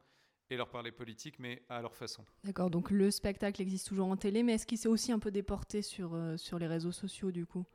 et 0.52 0.58
leur 0.58 0.70
parler 0.70 0.92
politique, 0.92 1.40
mais 1.40 1.64
à 1.70 1.82
leur 1.82 1.96
façon. 1.96 2.26
D'accord, 2.44 2.70
donc 2.70 2.92
le 2.92 3.10
spectacle 3.10 3.62
existe 3.62 3.88
toujours 3.88 4.08
en 4.08 4.18
télé, 4.18 4.44
mais 4.44 4.54
est-ce 4.54 4.68
qu'il 4.68 4.78
s'est 4.78 4.90
aussi 4.90 5.14
un 5.14 5.20
peu 5.20 5.32
déporté 5.32 5.82
sur, 5.82 6.14
euh, 6.14 6.36
sur 6.36 6.60
les 6.60 6.68
réseaux 6.68 6.92
sociaux 6.92 7.32
du 7.32 7.46
coup? 7.46 7.66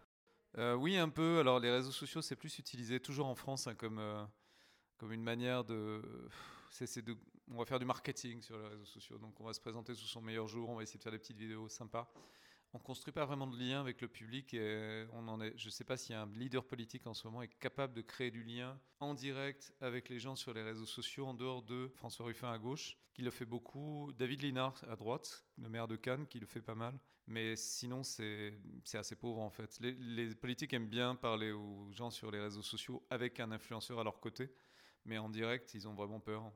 Euh, 0.59 0.75
Oui, 0.75 0.97
un 0.99 1.09
peu. 1.09 1.39
Alors 1.41 1.59
les 1.59 1.71
réseaux 1.71 1.91
sociaux, 1.91 2.21
c'est 2.21 2.37
plus 2.37 2.59
utilisé 2.59 3.01
toujours 3.01 3.27
en 3.27 3.35
France 3.35 3.67
hein, 3.67 3.75
comme, 3.75 3.99
euh, 3.99 4.23
comme 4.99 5.13
une 5.13 5.23
manière 5.23 5.65
de... 5.65 6.03
C'est, 6.71 7.03
de... 7.03 7.17
On 7.51 7.57
va 7.57 7.65
faire 7.65 7.79
du 7.79 7.87
marketing 7.87 8.43
sur 8.43 8.59
les 8.59 8.69
réseaux 8.69 8.85
sociaux, 8.85 9.17
donc 9.17 9.41
on 9.41 9.45
va 9.45 9.55
se 9.55 9.61
présenter 9.61 9.95
sous 9.95 10.07
son 10.07 10.21
meilleur 10.21 10.47
jour, 10.47 10.69
on 10.69 10.77
va 10.77 10.83
essayer 10.83 10.99
de 10.99 11.03
faire 11.03 11.13
des 11.13 11.19
petites 11.19 11.39
vidéos 11.39 11.69
sympas 11.71 12.13
on 12.73 12.79
construit 12.79 13.13
pas 13.13 13.25
vraiment 13.25 13.47
de 13.47 13.57
lien 13.59 13.81
avec 13.81 14.01
le 14.01 14.09
public 14.09 14.55
et 14.55 15.07
on 15.13 15.29
en 15.29 15.41
est. 15.41 15.57
Je 15.57 15.67
ne 15.67 15.71
sais 15.71 15.85
pas 15.85 15.95
a 16.11 16.21
un 16.21 16.31
leader 16.33 16.65
politique 16.65 17.07
en 17.07 17.15
ce 17.15 17.27
moment 17.27 17.43
est 17.43 17.59
capable 17.59 17.95
de 17.95 18.03
créer 18.03 18.31
du 18.31 18.43
lien 18.43 18.79
en 19.01 19.15
direct 19.15 19.73
avec 19.81 20.09
les 20.09 20.19
gens 20.19 20.37
sur 20.37 20.53
les 20.53 20.63
réseaux 20.63 20.87
sociaux 20.87 21.27
en 21.27 21.35
dehors 21.35 21.63
de 21.63 21.89
François 21.95 22.27
Ruffin 22.27 22.53
à 22.53 22.59
gauche, 22.59 22.99
qui 23.15 23.23
le 23.23 23.31
fait 23.31 23.45
beaucoup, 23.45 24.13
David 24.19 24.43
Linard 24.43 24.83
à 24.89 24.97
droite, 24.97 25.45
le 25.59 25.69
maire 25.69 25.89
de 25.89 25.97
Cannes, 25.97 26.27
qui 26.27 26.39
le 26.39 26.47
fait 26.47 26.63
pas 26.63 26.75
mal. 26.75 26.99
Mais 27.27 27.57
sinon, 27.57 28.03
c'est 28.05 28.61
assez 28.95 29.17
pauvre 29.17 29.41
en 29.41 29.51
fait. 29.51 29.79
Les, 29.81 29.93
les 29.93 30.35
politiques 30.35 30.73
aiment 30.75 30.89
bien 30.89 31.17
parler 31.17 31.51
aux 31.51 31.91
gens 31.93 32.11
sur 32.11 32.31
les 32.31 32.41
réseaux 32.41 32.63
sociaux 32.63 33.05
avec 33.11 33.41
un 33.41 33.51
influenceur 33.51 33.99
à 33.99 34.05
leur 34.05 34.21
côté, 34.21 34.53
mais 35.05 35.19
en 35.19 35.29
direct, 35.29 35.75
ils 35.75 35.89
ont 35.89 35.95
vraiment 35.95 36.21
peur. 36.21 36.53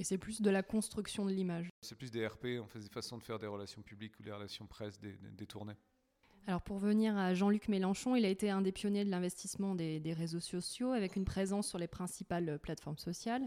Et 0.00 0.02
c'est 0.02 0.16
plus 0.16 0.40
de 0.40 0.48
la 0.48 0.62
construction 0.62 1.26
de 1.26 1.30
l'image. 1.30 1.68
C'est 1.82 1.94
plus 1.94 2.10
des 2.10 2.26
RP, 2.26 2.58
on 2.58 2.66
fait 2.66 2.78
des 2.78 2.88
façons 2.88 3.18
de 3.18 3.22
faire 3.22 3.38
des 3.38 3.46
relations 3.46 3.82
publiques 3.82 4.18
ou 4.18 4.22
des 4.22 4.32
relations 4.32 4.66
presse 4.66 4.98
détournées. 4.98 5.76
Alors 6.46 6.62
pour 6.62 6.78
venir 6.78 7.18
à 7.18 7.34
Jean-Luc 7.34 7.68
Mélenchon, 7.68 8.16
il 8.16 8.24
a 8.24 8.30
été 8.30 8.48
un 8.48 8.62
des 8.62 8.72
pionniers 8.72 9.04
de 9.04 9.10
l'investissement 9.10 9.74
des, 9.74 10.14
réseaux 10.16 10.40
sociaux 10.40 10.92
avec 10.92 11.16
une 11.16 11.26
présence 11.26 11.68
sur 11.68 11.76
les 11.76 11.86
principales 11.86 12.58
plateformes 12.60 12.96
sociales. 12.96 13.46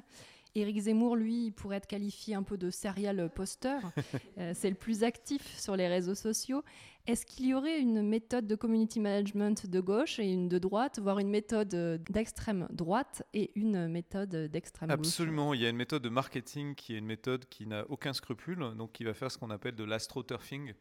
Éric 0.55 0.81
Zemmour, 0.81 1.15
lui, 1.15 1.51
pourrait 1.51 1.77
être 1.77 1.87
qualifié 1.87 2.35
un 2.35 2.43
peu 2.43 2.57
de 2.57 2.69
serial 2.69 3.29
poster. 3.33 3.79
Euh, 4.39 4.51
c'est 4.55 4.69
le 4.69 4.75
plus 4.75 5.03
actif 5.03 5.59
sur 5.59 5.75
les 5.75 5.87
réseaux 5.87 6.15
sociaux. 6.15 6.63
Est-ce 7.05 7.25
qu'il 7.25 7.45
y 7.45 7.53
aurait 7.53 7.79
une 7.79 8.01
méthode 8.01 8.47
de 8.47 8.55
community 8.55 8.99
management 8.99 9.67
de 9.67 9.79
gauche 9.79 10.17
et 10.17 10.31
une 10.31 10.49
de 10.49 10.57
droite, 10.57 10.99
voire 10.99 11.19
une 11.19 11.29
méthode 11.29 12.01
d'extrême 12.09 12.67
droite 12.71 13.23
et 13.33 13.51
une 13.55 13.87
méthode 13.87 14.49
d'extrême 14.49 14.89
gauche? 14.89 15.07
Absolument. 15.07 15.53
Il 15.53 15.61
y 15.61 15.65
a 15.67 15.69
une 15.69 15.75
méthode 15.75 16.01
de 16.01 16.09
marketing 16.09 16.73
qui 16.73 16.95
est 16.95 16.97
une 16.97 17.05
méthode 17.05 17.45
qui 17.45 17.67
n'a 17.67 17.85
aucun 17.89 18.13
scrupule, 18.13 18.59
donc 18.75 18.93
qui 18.93 19.03
va 19.03 19.13
faire 19.13 19.29
ce 19.29 19.37
qu'on 19.37 19.51
appelle 19.51 19.75
de 19.75 19.83
l'astroturfing. 19.83 20.73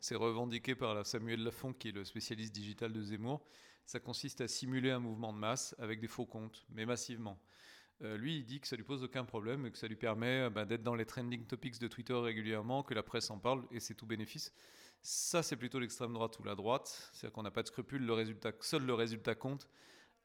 C'est 0.00 0.16
revendiqué 0.16 0.74
par 0.74 1.04
Samuel 1.04 1.42
Lafont, 1.42 1.72
qui 1.74 1.88
est 1.88 1.92
le 1.92 2.04
spécialiste 2.04 2.54
digital 2.54 2.92
de 2.92 3.02
Zemmour. 3.02 3.42
Ça 3.84 4.00
consiste 4.00 4.40
à 4.40 4.48
simuler 4.48 4.90
un 4.90 5.00
mouvement 5.00 5.32
de 5.32 5.38
masse 5.38 5.74
avec 5.78 6.00
des 6.00 6.08
faux 6.08 6.26
comptes, 6.26 6.64
mais 6.70 6.86
massivement. 6.86 7.38
Euh, 8.02 8.16
lui, 8.16 8.38
il 8.38 8.44
dit 8.44 8.60
que 8.60 8.66
ça 8.66 8.76
lui 8.76 8.82
pose 8.82 9.02
aucun 9.04 9.24
problème 9.24 9.66
et 9.66 9.70
que 9.70 9.78
ça 9.78 9.86
lui 9.86 9.96
permet 9.96 10.42
euh, 10.42 10.50
bah, 10.50 10.64
d'être 10.64 10.82
dans 10.82 10.94
les 10.94 11.06
trending 11.06 11.46
topics 11.46 11.78
de 11.78 11.88
Twitter 11.88 12.14
régulièrement, 12.14 12.82
que 12.82 12.94
la 12.94 13.02
presse 13.02 13.30
en 13.30 13.38
parle 13.38 13.64
et 13.70 13.80
c'est 13.80 13.94
tout 13.94 14.06
bénéfice. 14.06 14.52
Ça, 15.02 15.42
c'est 15.42 15.56
plutôt 15.56 15.78
l'extrême 15.78 16.12
droite 16.12 16.38
ou 16.38 16.42
la 16.44 16.54
droite. 16.54 17.10
C'est-à-dire 17.12 17.32
qu'on 17.32 17.42
n'a 17.42 17.50
pas 17.50 17.62
de 17.62 17.68
scrupule, 17.68 18.04
le 18.04 18.12
résultat, 18.12 18.52
seul 18.60 18.84
le 18.84 18.94
résultat 18.94 19.34
compte. 19.34 19.68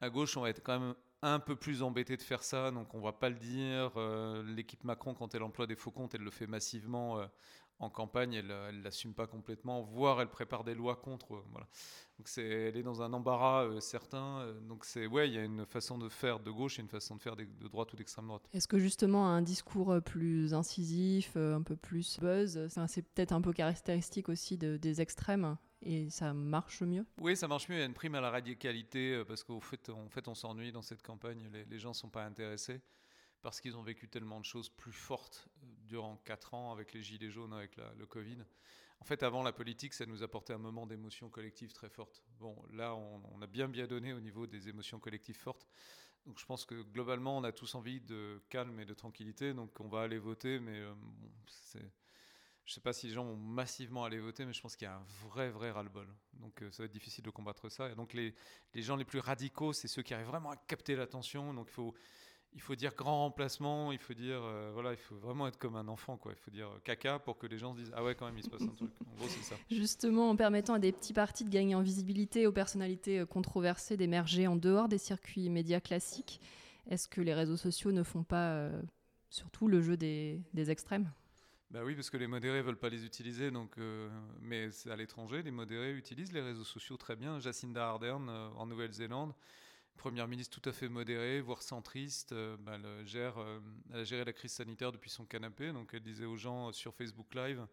À 0.00 0.10
gauche, 0.10 0.36
on 0.36 0.40
va 0.40 0.50
être 0.50 0.62
quand 0.62 0.80
même 0.80 0.94
un 1.22 1.38
peu 1.38 1.54
plus 1.54 1.82
embêté 1.82 2.16
de 2.16 2.22
faire 2.22 2.42
ça, 2.42 2.70
donc 2.70 2.94
on 2.94 3.00
va 3.00 3.12
pas 3.12 3.28
le 3.28 3.36
dire. 3.36 3.92
Euh, 3.96 4.42
l'équipe 4.42 4.82
Macron, 4.84 5.14
quand 5.14 5.34
elle 5.34 5.42
emploie 5.42 5.66
des 5.66 5.76
faux 5.76 5.90
comptes, 5.90 6.14
elle 6.14 6.22
le 6.22 6.30
fait 6.30 6.46
massivement 6.46 7.20
en 7.80 7.88
campagne, 7.88 8.34
elle 8.34 8.46
ne 8.46 8.82
l'assume 8.82 9.14
pas 9.14 9.26
complètement, 9.26 9.82
voire 9.82 10.20
elle 10.20 10.28
prépare 10.28 10.64
des 10.64 10.74
lois 10.74 10.96
contre. 10.96 11.34
Euh, 11.34 11.44
voilà. 11.50 11.66
Donc 12.18 12.28
c'est, 12.28 12.44
elle 12.44 12.76
est 12.76 12.82
dans 12.82 13.00
un 13.00 13.12
embarras 13.14 13.64
euh, 13.64 13.80
certain. 13.80 14.40
Euh, 14.40 14.60
donc 14.60 14.84
c'est, 14.84 15.06
ouais, 15.06 15.28
il 15.28 15.34
y 15.34 15.38
a 15.38 15.44
une 15.44 15.64
façon 15.64 15.96
de 15.96 16.10
faire 16.10 16.40
de 16.40 16.50
gauche 16.50 16.78
et 16.78 16.82
une 16.82 16.88
façon 16.88 17.16
de 17.16 17.22
faire 17.22 17.36
de, 17.36 17.46
droite 17.68 17.92
ou 17.92 17.96
d'extrême 17.96 18.26
droite. 18.26 18.42
Est-ce 18.52 18.68
que 18.68 18.78
justement 18.78 19.28
un 19.28 19.40
discours 19.40 19.98
plus 20.04 20.52
incisif, 20.52 21.36
un 21.36 21.62
peu 21.62 21.74
plus 21.74 22.20
buzz, 22.20 22.68
c'est 22.86 23.02
peut-être 23.02 23.32
un 23.32 23.40
peu 23.40 23.52
caractéristique 23.52 24.28
aussi 24.28 24.58
des 24.58 25.00
extrêmes 25.00 25.56
et 25.80 26.10
ça 26.10 26.34
marche 26.34 26.82
mieux? 26.82 27.06
Oui, 27.18 27.34
ça 27.34 27.48
marche 27.48 27.70
mieux. 27.70 27.76
Il 27.76 27.80
y 27.80 27.82
a 27.82 27.86
une 27.86 27.94
prime 27.94 28.14
à 28.14 28.20
la 28.20 28.30
radicalité 28.30 29.22
parce 29.26 29.42
qu'au 29.42 29.60
fait, 29.60 29.88
en 29.88 30.10
fait, 30.10 30.28
on 30.28 30.34
s'ennuie 30.34 30.72
dans 30.72 30.82
cette 30.82 31.02
campagne. 31.02 31.48
Les, 31.50 31.64
les 31.64 31.78
gens 31.78 31.90
ne 31.90 31.94
sont 31.94 32.10
pas 32.10 32.24
intéressés 32.24 32.82
parce 33.42 33.60
qu'ils 33.60 33.76
ont 33.76 33.82
vécu 33.82 34.08
tellement 34.08 34.40
de 34.40 34.44
choses 34.44 34.68
plus 34.68 34.92
fortes 34.92 35.48
euh, 35.62 35.66
durant 35.86 36.16
4 36.24 36.54
ans 36.54 36.72
avec 36.72 36.92
les 36.92 37.02
gilets 37.02 37.30
jaunes, 37.30 37.52
avec 37.52 37.76
le 37.76 38.06
Covid. 38.06 38.38
En 39.00 39.04
fait, 39.04 39.22
avant 39.22 39.42
la 39.42 39.52
politique, 39.52 39.94
ça 39.94 40.04
nous 40.04 40.22
apportait 40.22 40.52
un 40.52 40.58
moment 40.58 40.86
d'émotion 40.86 41.30
collective 41.30 41.72
très 41.72 41.88
forte. 41.88 42.22
Bon, 42.38 42.54
là, 42.72 42.94
on, 42.94 43.40
a 43.40 43.46
bien 43.46 43.66
bien 43.66 43.86
donné 43.86 44.12
au 44.12 44.20
niveau 44.20 44.46
des 44.46 44.68
émotions 44.68 44.98
collectives 44.98 45.38
fortes. 45.38 45.66
Donc 46.26 46.38
je 46.38 46.44
pense 46.44 46.66
que 46.66 46.82
globalement, 46.82 47.38
on 47.38 47.44
a 47.44 47.52
tous 47.52 47.74
envie 47.74 48.00
de 48.02 48.42
calme 48.50 48.78
et 48.78 48.84
de 48.84 48.92
tranquillité. 48.92 49.54
Donc 49.54 49.80
on 49.80 49.88
va 49.88 50.02
aller 50.02 50.18
voter, 50.18 50.60
mais 50.60 50.78
euh, 50.78 50.92
je 51.74 51.78
ne 51.78 52.74
sais 52.74 52.80
pas 52.82 52.92
si 52.92 53.06
les 53.06 53.14
gens 53.14 53.24
vont 53.24 53.36
massivement 53.36 54.04
aller 54.04 54.20
voter, 54.20 54.44
mais 54.44 54.52
je 54.52 54.60
pense 54.60 54.76
qu'il 54.76 54.84
y 54.84 54.88
a 54.88 54.96
un 54.96 55.06
vrai, 55.26 55.48
vrai 55.48 55.70
ras-le-bol. 55.70 56.06
Donc 56.34 56.60
euh, 56.60 56.70
ça 56.70 56.82
va 56.82 56.84
être 56.84 56.92
difficile 56.92 57.24
de 57.24 57.30
combattre 57.30 57.70
ça. 57.70 57.90
Et 57.90 57.94
donc 57.94 58.12
les, 58.12 58.34
les 58.74 58.82
gens 58.82 58.96
les 58.96 59.06
plus 59.06 59.20
radicaux, 59.20 59.72
c'est 59.72 59.88
ceux 59.88 60.02
qui 60.02 60.12
arrivent 60.12 60.26
vraiment 60.26 60.50
à 60.50 60.56
capter 60.56 60.94
l'attention. 60.94 61.54
Donc 61.54 61.68
il 61.70 61.74
faut 61.74 61.94
il 62.54 62.60
faut 62.60 62.74
dire 62.74 62.94
grand 62.94 63.24
remplacement, 63.24 63.92
il 63.92 63.98
faut 63.98 64.14
dire 64.14 64.40
euh, 64.42 64.70
voilà, 64.72 64.92
il 64.92 64.98
faut 64.98 65.16
vraiment 65.16 65.46
être 65.46 65.58
comme 65.58 65.76
un 65.76 65.88
enfant 65.88 66.16
quoi. 66.16 66.32
Il 66.32 66.38
faut 66.38 66.50
dire 66.50 66.68
caca 66.84 67.18
pour 67.18 67.38
que 67.38 67.46
les 67.46 67.58
gens 67.58 67.74
se 67.74 67.78
disent 67.78 67.92
ah 67.94 68.02
ouais 68.02 68.14
quand 68.14 68.26
même 68.26 68.36
il 68.38 68.44
se 68.44 68.50
passe 68.50 68.62
un 68.62 68.74
truc. 68.74 68.90
En 69.06 69.16
gros 69.16 69.28
c'est 69.28 69.42
ça. 69.42 69.54
Justement 69.70 70.30
en 70.30 70.36
permettant 70.36 70.74
à 70.74 70.78
des 70.78 70.92
petits 70.92 71.12
partis 71.12 71.44
de 71.44 71.50
gagner 71.50 71.74
en 71.74 71.82
visibilité, 71.82 72.46
aux 72.46 72.52
personnalités 72.52 73.20
euh, 73.20 73.26
controversées 73.26 73.96
d'émerger 73.96 74.46
en 74.46 74.56
dehors 74.56 74.88
des 74.88 74.98
circuits 74.98 75.48
médias 75.48 75.80
classiques, 75.80 76.40
est-ce 76.88 77.08
que 77.08 77.20
les 77.20 77.34
réseaux 77.34 77.56
sociaux 77.56 77.92
ne 77.92 78.02
font 78.02 78.24
pas 78.24 78.52
euh, 78.54 78.82
surtout 79.28 79.68
le 79.68 79.80
jeu 79.80 79.96
des, 79.96 80.42
extrêmes? 80.56 81.10
Bah 81.70 81.82
oui, 81.84 81.94
parce 81.94 82.10
que 82.10 82.16
les 82.16 82.26
modérés 82.26 82.62
veulent 82.62 82.78
pas 82.78 82.88
les 82.88 83.04
utiliser, 83.04 83.52
donc 83.52 83.76
mais 84.40 84.70
à 84.90 84.96
l'étranger, 84.96 85.40
les 85.44 85.52
modérés 85.52 85.92
utilisent 85.92 86.32
les 86.32 86.40
réseaux 86.40 86.64
sociaux 86.64 86.96
très 86.96 87.14
bien. 87.14 87.38
Jacinda 87.38 87.86
Ardern 87.86 88.28
en 88.28 88.66
Nouvelle-Zélande, 88.66 89.32
première 90.00 90.26
ministre 90.26 90.58
tout 90.58 90.66
à 90.66 90.72
fait 90.72 90.88
modérée, 90.88 91.42
voire 91.42 91.62
centriste. 91.62 92.32
Euh, 92.32 92.56
bah, 92.58 92.72
elle, 92.76 93.06
gère, 93.06 93.36
euh, 93.36 93.60
elle 93.92 94.00
a 94.00 94.04
géré 94.04 94.24
la 94.24 94.32
crise 94.32 94.52
sanitaire 94.52 94.92
depuis 94.92 95.10
son 95.10 95.26
canapé. 95.26 95.72
Donc 95.72 95.90
elle 95.92 96.00
disait 96.00 96.24
aux 96.24 96.38
gens 96.38 96.72
sur 96.72 96.94
Facebook 96.94 97.34
Live 97.34 97.66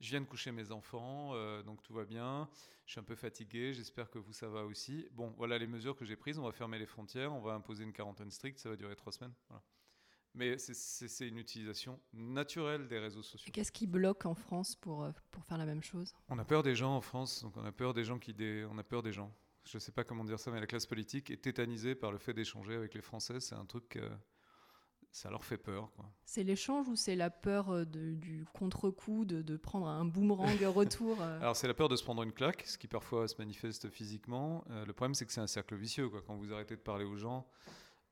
Je 0.00 0.08
viens 0.08 0.22
de 0.22 0.26
coucher 0.26 0.52
mes 0.52 0.72
enfants, 0.72 1.32
euh, 1.34 1.62
donc 1.62 1.82
tout 1.82 1.92
va 1.92 2.06
bien. 2.06 2.48
Je 2.86 2.92
suis 2.92 3.00
un 3.00 3.04
peu 3.04 3.14
fatigué, 3.14 3.74
j'espère 3.74 4.08
que 4.08 4.18
vous, 4.18 4.32
ça 4.32 4.48
va 4.48 4.64
aussi. 4.64 5.06
Bon, 5.12 5.34
voilà 5.36 5.58
les 5.58 5.66
mesures 5.66 5.94
que 5.94 6.06
j'ai 6.06 6.16
prises. 6.16 6.38
On 6.38 6.44
va 6.44 6.52
fermer 6.52 6.78
les 6.78 6.86
frontières, 6.86 7.34
on 7.34 7.40
va 7.40 7.52
imposer 7.52 7.84
une 7.84 7.92
quarantaine 7.92 8.30
stricte, 8.30 8.58
ça 8.58 8.70
va 8.70 8.76
durer 8.76 8.96
trois 8.96 9.12
semaines. 9.12 9.34
Mais 10.32 10.56
c'est 10.58 11.28
une 11.28 11.38
utilisation 11.38 12.00
naturelle 12.14 12.88
des 12.88 12.98
réseaux 12.98 13.22
sociaux. 13.22 13.50
Qu'est-ce 13.52 13.72
qui 13.72 13.86
bloque 13.86 14.24
en 14.24 14.34
France 14.34 14.76
pour, 14.76 15.04
euh, 15.04 15.12
pour 15.30 15.44
faire 15.44 15.58
la 15.58 15.66
même 15.66 15.82
chose? 15.82 16.14
On 16.28 16.38
a 16.38 16.44
peur 16.44 16.62
des 16.62 16.74
gens 16.74 16.96
en 16.96 17.00
France, 17.02 17.42
donc 17.42 17.54
on 17.56 17.64
a 17.64 17.72
peur 17.72 17.92
des 17.92 18.04
gens 18.04 18.18
qui... 18.18 18.34
On 18.70 18.78
a 18.78 18.82
peur 18.82 19.02
des 19.02 19.12
gens. 19.12 19.30
Je 19.66 19.76
ne 19.76 19.80
sais 19.80 19.92
pas 19.92 20.04
comment 20.04 20.24
dire 20.24 20.38
ça, 20.38 20.52
mais 20.52 20.60
la 20.60 20.66
classe 20.66 20.86
politique 20.86 21.30
est 21.30 21.42
tétanisée 21.42 21.96
par 21.96 22.12
le 22.12 22.18
fait 22.18 22.32
d'échanger 22.32 22.74
avec 22.74 22.94
les 22.94 23.02
Français. 23.02 23.40
C'est 23.40 23.56
un 23.56 23.64
truc... 23.64 23.96
Euh, 23.96 24.08
ça 25.10 25.30
leur 25.30 25.44
fait 25.44 25.56
peur. 25.56 25.90
C'est 26.26 26.42
l'échange 26.42 26.88
ou 26.88 26.94
c'est 26.94 27.16
la 27.16 27.30
peur 27.30 27.70
euh, 27.70 27.84
du 27.86 28.44
contre-coup, 28.52 29.24
de, 29.24 29.56
prendre 29.56 29.86
un 29.86 30.04
boomerang 30.04 30.62
retour 30.74 31.22
euh 31.22 31.40
Alors 31.40 31.56
c'est 31.56 31.68
la 31.68 31.72
peur 31.72 31.88
de 31.88 31.96
se 31.96 32.04
prendre 32.04 32.22
une 32.22 32.32
claque, 32.32 32.64
ce 32.66 32.76
qui 32.76 32.86
parfois 32.86 33.26
se 33.26 33.34
manifeste 33.38 33.88
physiquement. 33.88 34.62
Euh, 34.70 34.84
le 34.84 34.92
problème 34.92 35.14
c'est 35.14 35.24
que 35.24 35.32
c'est 35.32 35.40
un 35.40 35.46
cercle 35.46 35.74
vicieux. 35.74 36.10
Quoi. 36.10 36.20
Quand 36.20 36.36
vous 36.36 36.52
arrêtez 36.52 36.76
de 36.76 36.82
parler 36.82 37.06
aux 37.06 37.16
gens, 37.16 37.46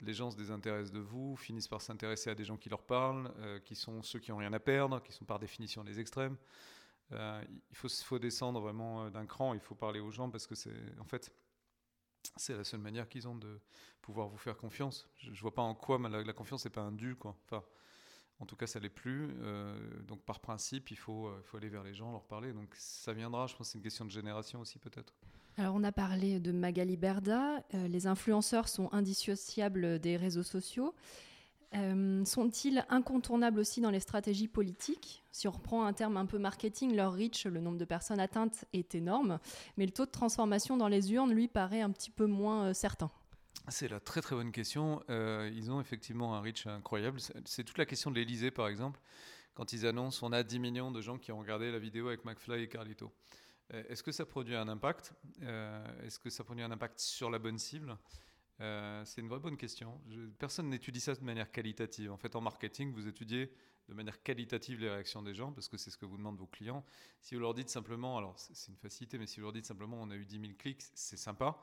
les 0.00 0.14
gens 0.14 0.30
se 0.30 0.36
désintéressent 0.36 0.92
de 0.92 1.00
vous, 1.00 1.36
finissent 1.36 1.68
par 1.68 1.82
s'intéresser 1.82 2.30
à 2.30 2.34
des 2.34 2.44
gens 2.44 2.56
qui 2.56 2.70
leur 2.70 2.82
parlent, 2.82 3.30
qui 3.64 3.74
sont 3.74 4.02
ceux 4.02 4.18
qui 4.18 4.30
n'ont 4.30 4.38
rien 4.38 4.54
à 4.54 4.60
perdre, 4.60 5.02
qui 5.02 5.12
sont 5.12 5.26
par 5.26 5.38
définition 5.38 5.84
des 5.84 6.00
extrêmes. 6.00 6.38
il 7.12 7.76
faut, 7.76 7.88
faut 7.88 8.18
descendre 8.18 8.60
vraiment 8.60 9.10
d'un 9.10 9.26
cran, 9.26 9.52
il 9.52 9.60
faut 9.60 9.74
parler 9.74 10.00
aux 10.00 10.10
gens 10.10 10.30
parce 10.30 10.46
que 10.46 10.54
c'est 10.54 10.72
en 10.98 11.04
fait 11.04 11.30
c'est 12.36 12.56
la 12.56 12.64
seule 12.64 12.80
manière 12.80 13.08
qu'ils 13.08 13.28
ont 13.28 13.36
de 13.36 13.60
pouvoir 14.02 14.28
vous 14.28 14.36
faire 14.36 14.56
confiance. 14.56 15.08
Je, 15.18 15.30
ne 15.30 15.36
vois 15.36 15.54
pas 15.54 15.62
en 15.62 15.74
quoi 15.74 15.98
la, 15.98 16.32
confiance 16.32 16.64
n'est 16.64 16.70
pas 16.70 16.82
un 16.82 16.92
dû. 16.92 17.16
Enfin, 17.20 17.64
en 18.40 18.46
tout 18.46 18.56
cas, 18.56 18.66
ça 18.66 18.80
l'est 18.80 18.88
plus. 18.88 19.30
Euh, 19.42 19.76
donc, 20.02 20.22
par 20.22 20.40
principe, 20.40 20.90
il 20.90 20.96
faut, 20.96 21.26
euh, 21.26 21.40
il 21.42 21.46
faut 21.46 21.56
aller 21.56 21.68
vers 21.68 21.82
les 21.82 21.94
gens, 21.94 22.12
leur 22.12 22.24
parler. 22.24 22.52
Donc, 22.52 22.74
ça 22.74 23.12
viendra. 23.12 23.46
Je 23.46 23.54
pense 23.54 23.68
que 23.68 23.72
c'est 23.72 23.78
une 23.78 23.84
question 23.84 24.04
de 24.04 24.10
génération 24.10 24.60
aussi, 24.60 24.78
peut-être. 24.78 25.14
Alors, 25.56 25.74
on 25.76 25.84
a 25.84 25.92
parlé 25.92 26.40
de 26.40 26.52
Magali 26.52 26.96
Berda. 26.96 27.64
Euh, 27.74 27.86
les 27.86 28.06
influenceurs 28.06 28.68
sont 28.68 28.92
indissociables 28.92 30.00
des 30.00 30.16
réseaux 30.16 30.42
sociaux. 30.42 30.94
Euh, 31.76 32.24
sont-ils 32.24 32.84
incontournables 32.88 33.58
aussi 33.58 33.80
dans 33.80 33.90
les 33.90 34.00
stratégies 34.00 34.48
politiques? 34.48 35.24
Si 35.32 35.48
on 35.48 35.50
reprend 35.50 35.84
un 35.84 35.92
terme 35.92 36.16
un 36.16 36.26
peu 36.26 36.38
marketing, 36.38 36.94
leur 36.94 37.14
reach, 37.14 37.46
le 37.46 37.60
nombre 37.60 37.78
de 37.78 37.84
personnes 37.84 38.20
atteintes 38.20 38.64
est 38.72 38.94
énorme, 38.94 39.38
mais 39.76 39.86
le 39.86 39.92
taux 39.92 40.06
de 40.06 40.10
transformation 40.10 40.76
dans 40.76 40.88
les 40.88 41.12
urnes, 41.12 41.32
lui, 41.32 41.48
paraît 41.48 41.80
un 41.80 41.90
petit 41.90 42.10
peu 42.10 42.26
moins 42.26 42.66
euh, 42.66 42.74
certain. 42.74 43.10
C'est 43.68 43.88
la 43.88 43.98
très 43.98 44.20
très 44.20 44.36
bonne 44.36 44.52
question. 44.52 45.02
Euh, 45.10 45.50
ils 45.54 45.70
ont 45.70 45.80
effectivement 45.80 46.36
un 46.36 46.40
reach 46.40 46.66
incroyable. 46.66 47.18
C'est 47.44 47.64
toute 47.64 47.78
la 47.78 47.86
question 47.86 48.10
de 48.10 48.16
l'Elysée, 48.16 48.50
par 48.50 48.68
exemple, 48.68 49.00
quand 49.54 49.72
ils 49.72 49.86
annoncent 49.86 50.24
on 50.26 50.32
a 50.32 50.42
10 50.42 50.58
millions 50.58 50.90
de 50.92 51.00
gens 51.00 51.18
qui 51.18 51.32
ont 51.32 51.38
regardé 51.38 51.72
la 51.72 51.78
vidéo 51.78 52.08
avec 52.08 52.24
McFly 52.24 52.62
et 52.62 52.68
Carlito. 52.68 53.10
Est-ce 53.70 54.02
que 54.02 54.12
ça 54.12 54.26
produit 54.26 54.54
un 54.54 54.68
impact? 54.68 55.14
Est-ce 55.40 56.18
que 56.18 56.28
ça 56.28 56.44
produit 56.44 56.62
un 56.62 56.70
impact 56.70 57.00
sur 57.00 57.30
la 57.30 57.38
bonne 57.38 57.58
cible? 57.58 57.96
Euh, 58.60 59.04
c'est 59.04 59.20
une 59.20 59.28
vraie 59.28 59.40
bonne 59.40 59.56
question. 59.56 60.00
personne 60.38 60.68
n'étudie 60.68 61.00
ça 61.00 61.14
de 61.14 61.24
manière 61.24 61.50
qualitative. 61.50 62.12
En 62.12 62.16
fait, 62.16 62.36
en 62.36 62.40
marketing, 62.40 62.92
vous 62.92 63.08
étudiez 63.08 63.50
de 63.88 63.94
manière 63.94 64.22
qualitative 64.22 64.80
les 64.80 64.88
réactions 64.88 65.22
des 65.22 65.34
gens 65.34 65.52
parce 65.52 65.68
que 65.68 65.76
c'est 65.76 65.90
ce 65.90 65.98
que 65.98 66.06
vous 66.06 66.16
demandent 66.16 66.38
vos 66.38 66.46
clients. 66.46 66.84
Si 67.20 67.34
vous 67.34 67.40
leur 67.40 67.52
dites 67.52 67.68
simplement, 67.68 68.16
alors 68.16 68.38
c'est 68.38 68.70
une 68.70 68.78
facilité, 68.78 69.18
mais 69.18 69.26
si 69.26 69.40
vous 69.40 69.46
leur 69.46 69.52
dites 69.52 69.66
simplement 69.66 69.98
on 70.00 70.10
a 70.10 70.16
eu 70.16 70.24
10 70.24 70.40
000 70.40 70.52
clics, 70.58 70.82
c'est 70.94 71.16
sympa. 71.16 71.58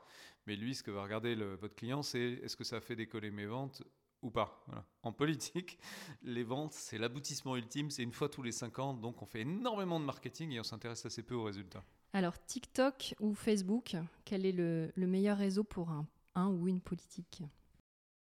Mais 0.46 0.54
lui, 0.54 0.74
ce 0.74 0.82
que 0.82 0.90
va 0.90 1.02
regarder 1.02 1.34
votre 1.34 1.74
client, 1.74 2.02
c'est 2.02 2.20
est-ce 2.42 2.56
que 2.56 2.64
ça 2.64 2.76
a 2.76 2.80
fait 2.80 2.94
décoller 2.94 3.30
mes 3.30 3.46
ventes 3.46 3.82
ou 4.20 4.30
pas? 4.30 4.64
En 5.02 5.12
politique, 5.12 5.78
les 6.22 6.44
ventes, 6.44 6.74
c'est 6.74 6.98
l'aboutissement 6.98 7.56
ultime, 7.56 7.90
c'est 7.90 8.02
une 8.02 8.12
fois 8.12 8.28
tous 8.28 8.42
les 8.42 8.52
5 8.52 8.78
ans, 8.78 8.94
donc 8.94 9.20
on 9.22 9.26
fait 9.26 9.40
énormément 9.40 9.98
de 9.98 10.04
marketing 10.04 10.52
et 10.52 10.60
on 10.60 10.64
s'intéresse 10.64 11.04
assez 11.06 11.24
peu 11.24 11.34
aux 11.34 11.44
résultats. 11.44 11.84
Alors 12.12 12.38
TikTok 12.44 13.14
ou 13.18 13.34
Facebook, 13.34 13.96
quel 14.24 14.44
est 14.44 14.52
le, 14.52 14.92
le 14.94 15.06
meilleur 15.06 15.38
réseau 15.38 15.64
pour 15.64 15.90
un 15.90 16.06
un 16.34 16.48
ou 16.48 16.68
une 16.68 16.80
politique 16.80 17.42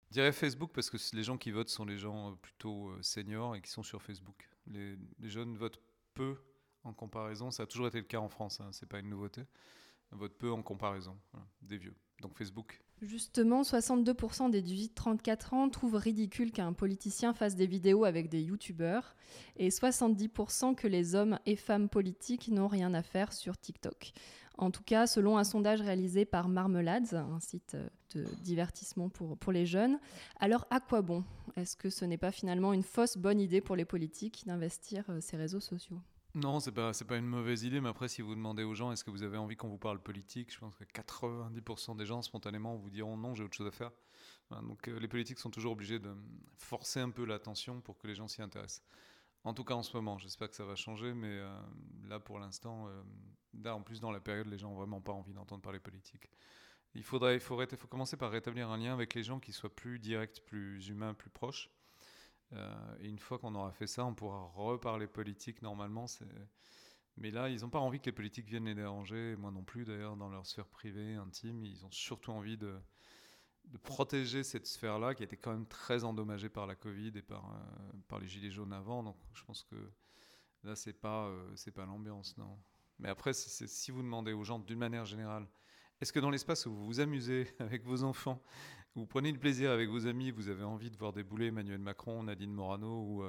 Je 0.09 0.13
dirais 0.13 0.31
Facebook 0.31 0.71
parce 0.73 0.89
que 0.89 0.97
les 1.15 1.23
gens 1.23 1.37
qui 1.37 1.51
votent 1.51 1.69
sont 1.69 1.85
les 1.85 1.97
gens 1.97 2.31
euh, 2.31 2.35
plutôt 2.35 2.89
euh, 2.89 3.01
seniors 3.01 3.55
et 3.55 3.61
qui 3.61 3.69
sont 3.69 3.83
sur 3.83 4.01
Facebook. 4.01 4.49
Les, 4.67 4.97
jeunes 5.23 5.57
votent 5.57 5.81
peu 6.13 6.37
en 6.83 6.93
comparaison. 6.93 7.51
Ça 7.51 7.63
a 7.63 7.65
toujours 7.65 7.87
été 7.87 7.99
le 7.99 8.05
cas 8.05 8.19
en 8.19 8.29
France, 8.29 8.59
hein, 8.61 8.69
c'est 8.71 8.87
pas 8.87 8.99
une 8.99 9.09
nouveauté. 9.09 9.43
Ils 10.11 10.17
votent 10.17 10.37
peu 10.37 10.51
en 10.51 10.61
comparaison 10.61 11.17
des 11.61 11.77
vieux. 11.77 11.95
Donc 12.21 12.37
Facebook. 12.37 12.81
Justement, 13.01 13.63
62% 13.63 14.51
des 14.51 14.61
18-34 14.61 15.55
ans 15.55 15.69
trouvent 15.69 15.95
ridicule 15.95 16.51
qu'un 16.51 16.71
politicien 16.71 17.33
fasse 17.33 17.55
des 17.55 17.65
vidéos 17.65 18.05
avec 18.05 18.29
des 18.29 18.41
youtubeurs 18.41 19.15
et 19.57 19.69
70% 19.69 20.75
que 20.75 20.87
les 20.87 21.15
hommes 21.15 21.39
et 21.47 21.55
femmes 21.55 21.89
politiques 21.89 22.49
n'ont 22.49 22.67
rien 22.67 22.93
à 22.93 23.01
faire 23.01 23.33
sur 23.33 23.57
TikTok. 23.57 24.13
En 24.61 24.69
tout 24.69 24.83
cas, 24.83 25.07
selon 25.07 25.39
un 25.39 25.43
sondage 25.43 25.81
réalisé 25.81 26.23
par 26.23 26.47
Marmelades, 26.47 27.15
un 27.15 27.39
site 27.39 27.75
de 28.13 28.25
divertissement 28.43 29.09
pour, 29.09 29.35
pour 29.35 29.51
les 29.51 29.65
jeunes. 29.65 29.99
Alors, 30.39 30.67
à 30.69 30.79
quoi 30.79 31.01
bon? 31.01 31.23
Est-ce 31.55 31.75
que 31.75 31.89
ce 31.89 32.05
n'est 32.05 32.19
pas 32.19 32.31
finalement 32.31 32.71
une 32.71 32.83
fausse 32.83 33.17
bonne 33.17 33.39
idée 33.39 33.59
pour 33.59 33.75
les 33.75 33.85
politiques 33.85 34.43
d'investir 34.45 35.03
euh, 35.09 35.19
ces 35.19 35.35
réseaux 35.35 35.59
sociaux? 35.59 35.99
Non, 36.35 36.59
c'est 36.59 36.71
pas 36.71 36.91
pas 37.07 37.17
une 37.17 37.25
mauvaise 37.25 37.63
idée, 37.63 37.81
mais 37.81 37.89
après 37.89 38.07
si 38.07 38.21
vous 38.21 38.35
demandez 38.35 38.63
aux 38.63 38.75
gens 38.75 38.91
est-ce 38.91 39.03
que 39.03 39.09
vous 39.09 39.23
avez 39.23 39.37
envie 39.37 39.57
qu'on 39.57 39.67
vous 39.67 39.79
parle 39.79 39.99
politique, 39.99 40.53
je 40.53 40.59
pense 40.59 40.75
que 40.75 40.85
90% 40.85 41.97
des 41.97 42.05
gens 42.05 42.21
spontanément 42.21 42.77
vous 42.77 42.89
diront 42.89 43.17
non, 43.17 43.35
j'ai 43.35 43.43
autre 43.43 43.57
chose 43.57 43.67
à 43.67 43.71
faire. 43.71 43.91
donc 44.51 44.87
euh, 44.87 44.97
les 44.97 45.09
politiques 45.09 45.39
sont 45.39 45.49
toujours 45.49 45.73
obligés 45.73 45.99
de 45.99 46.15
forcer 46.55 47.01
un 47.01 47.09
peu 47.09 47.25
l'attention 47.25 47.81
pour 47.81 47.97
que 47.97 48.07
les 48.07 48.15
gens 48.15 48.29
s'y 48.29 48.41
intéressent. 48.41 48.81
En 49.43 49.53
tout 49.53 49.63
cas 49.63 49.73
en 49.73 49.83
ce 49.83 49.95
moment, 49.97 50.17
j'espère 50.19 50.49
que 50.49 50.55
ça 50.55 50.65
va 50.65 50.75
changer, 50.75 51.13
mais 51.13 51.39
euh, 51.39 51.59
là 52.07 52.19
pour 52.19 52.37
l'instant, 52.37 52.87
euh, 52.87 53.01
là 53.63 53.75
en 53.75 53.81
plus 53.81 53.99
dans 53.99 54.11
la 54.11 54.19
période, 54.19 54.47
les 54.47 54.57
gens 54.57 54.69
n'ont 54.69 54.75
vraiment 54.75 55.01
pas 55.01 55.13
envie 55.13 55.33
d'entendre 55.33 55.61
parler 55.61 55.79
politique. 55.79 56.29
Il 56.93 57.03
faudrait, 57.03 57.35
il 57.35 57.39
faut, 57.39 57.57
commencer 57.87 58.17
par 58.17 58.31
rétablir 58.31 58.69
un 58.69 58.77
lien 58.77 58.93
avec 58.93 59.13
les 59.13 59.23
gens 59.23 59.39
qui 59.39 59.53
soit 59.53 59.73
plus 59.73 59.97
direct, 59.97 60.41
plus 60.41 60.89
humain, 60.89 61.13
plus 61.13 61.29
proche. 61.29 61.71
Euh, 62.53 62.97
et 62.99 63.07
une 63.07 63.17
fois 63.17 63.39
qu'on 63.39 63.55
aura 63.55 63.71
fait 63.71 63.87
ça, 63.87 64.05
on 64.05 64.13
pourra 64.13 64.51
reparler 64.53 65.07
politique 65.07 65.61
normalement. 65.61 66.05
Mais 67.15 67.31
là, 67.31 67.49
ils 67.49 67.61
n'ont 67.61 67.69
pas 67.69 67.79
envie 67.79 67.99
que 67.99 68.07
les 68.07 68.11
politiques 68.11 68.47
viennent 68.47 68.65
les 68.65 68.75
déranger, 68.75 69.35
moi 69.37 69.51
non 69.51 69.63
plus 69.63 69.85
d'ailleurs, 69.85 70.17
dans 70.17 70.29
leur 70.29 70.45
sphère 70.45 70.67
privée, 70.67 71.15
intime. 71.15 71.63
Ils 71.63 71.85
ont 71.85 71.91
surtout 71.91 72.31
envie 72.31 72.57
de, 72.57 72.77
de 73.65 73.77
protéger 73.77 74.43
cette 74.43 74.67
sphère-là 74.67 75.15
qui 75.15 75.23
été 75.23 75.37
quand 75.37 75.51
même 75.51 75.67
très 75.67 76.03
endommagée 76.03 76.49
par 76.49 76.67
la 76.67 76.75
Covid 76.75 77.11
et 77.15 77.21
par, 77.21 77.45
euh, 77.53 77.97
par 78.07 78.19
les 78.19 78.27
gilets 78.27 78.51
jaunes 78.51 78.73
avant. 78.73 79.03
Donc 79.03 79.17
je 79.33 79.43
pense 79.43 79.63
que 79.63 79.75
là, 80.63 80.75
c'est 80.75 80.93
pas, 80.93 81.25
euh, 81.25 81.55
pas 81.73 81.85
l'ambiance, 81.85 82.37
non. 82.37 82.57
Mais 82.99 83.09
après, 83.09 83.33
si 83.33 83.91
vous 83.91 84.01
demandez 84.01 84.33
aux 84.33 84.43
gens 84.43 84.59
d'une 84.59 84.77
manière 84.77 85.05
générale, 85.05 85.47
est-ce 86.01 86.13
que 86.13 86.19
dans 86.19 86.29
l'espace 86.29 86.65
où 86.65 86.73
vous 86.73 86.85
vous 86.85 86.99
amusez 86.99 87.47
avec 87.59 87.83
vos 87.83 88.03
enfants, 88.03 88.41
vous 88.95 89.05
prenez 89.05 89.31
du 89.31 89.39
plaisir 89.39 89.71
avec 89.71 89.89
vos 89.89 90.05
amis, 90.05 90.31
vous 90.31 90.49
avez 90.49 90.63
envie 90.63 90.91
de 90.91 90.97
voir 90.97 91.13
débouler 91.13 91.47
Emmanuel 91.47 91.79
Macron, 91.79 92.23
Nadine 92.23 92.51
Morano 92.51 93.03
ou, 93.03 93.23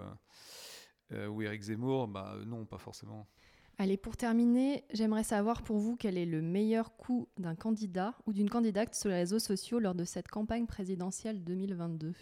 euh, 1.12 1.28
ou 1.28 1.42
Éric 1.42 1.62
Zemmour, 1.62 2.08
bah 2.08 2.36
non, 2.44 2.66
pas 2.66 2.78
forcément. 2.78 3.28
Allez, 3.78 3.96
pour 3.96 4.16
terminer, 4.16 4.84
j'aimerais 4.92 5.24
savoir 5.24 5.62
pour 5.62 5.78
vous 5.78 5.96
quel 5.96 6.18
est 6.18 6.26
le 6.26 6.42
meilleur 6.42 6.96
coup 6.96 7.28
d'un 7.38 7.54
candidat 7.54 8.16
ou 8.26 8.32
d'une 8.32 8.50
candidate 8.50 8.94
sur 8.94 9.08
les 9.08 9.16
réseaux 9.16 9.38
sociaux 9.38 9.78
lors 9.78 9.94
de 9.94 10.04
cette 10.04 10.28
campagne 10.28 10.66
présidentielle 10.66 11.42
2022. 11.42 12.14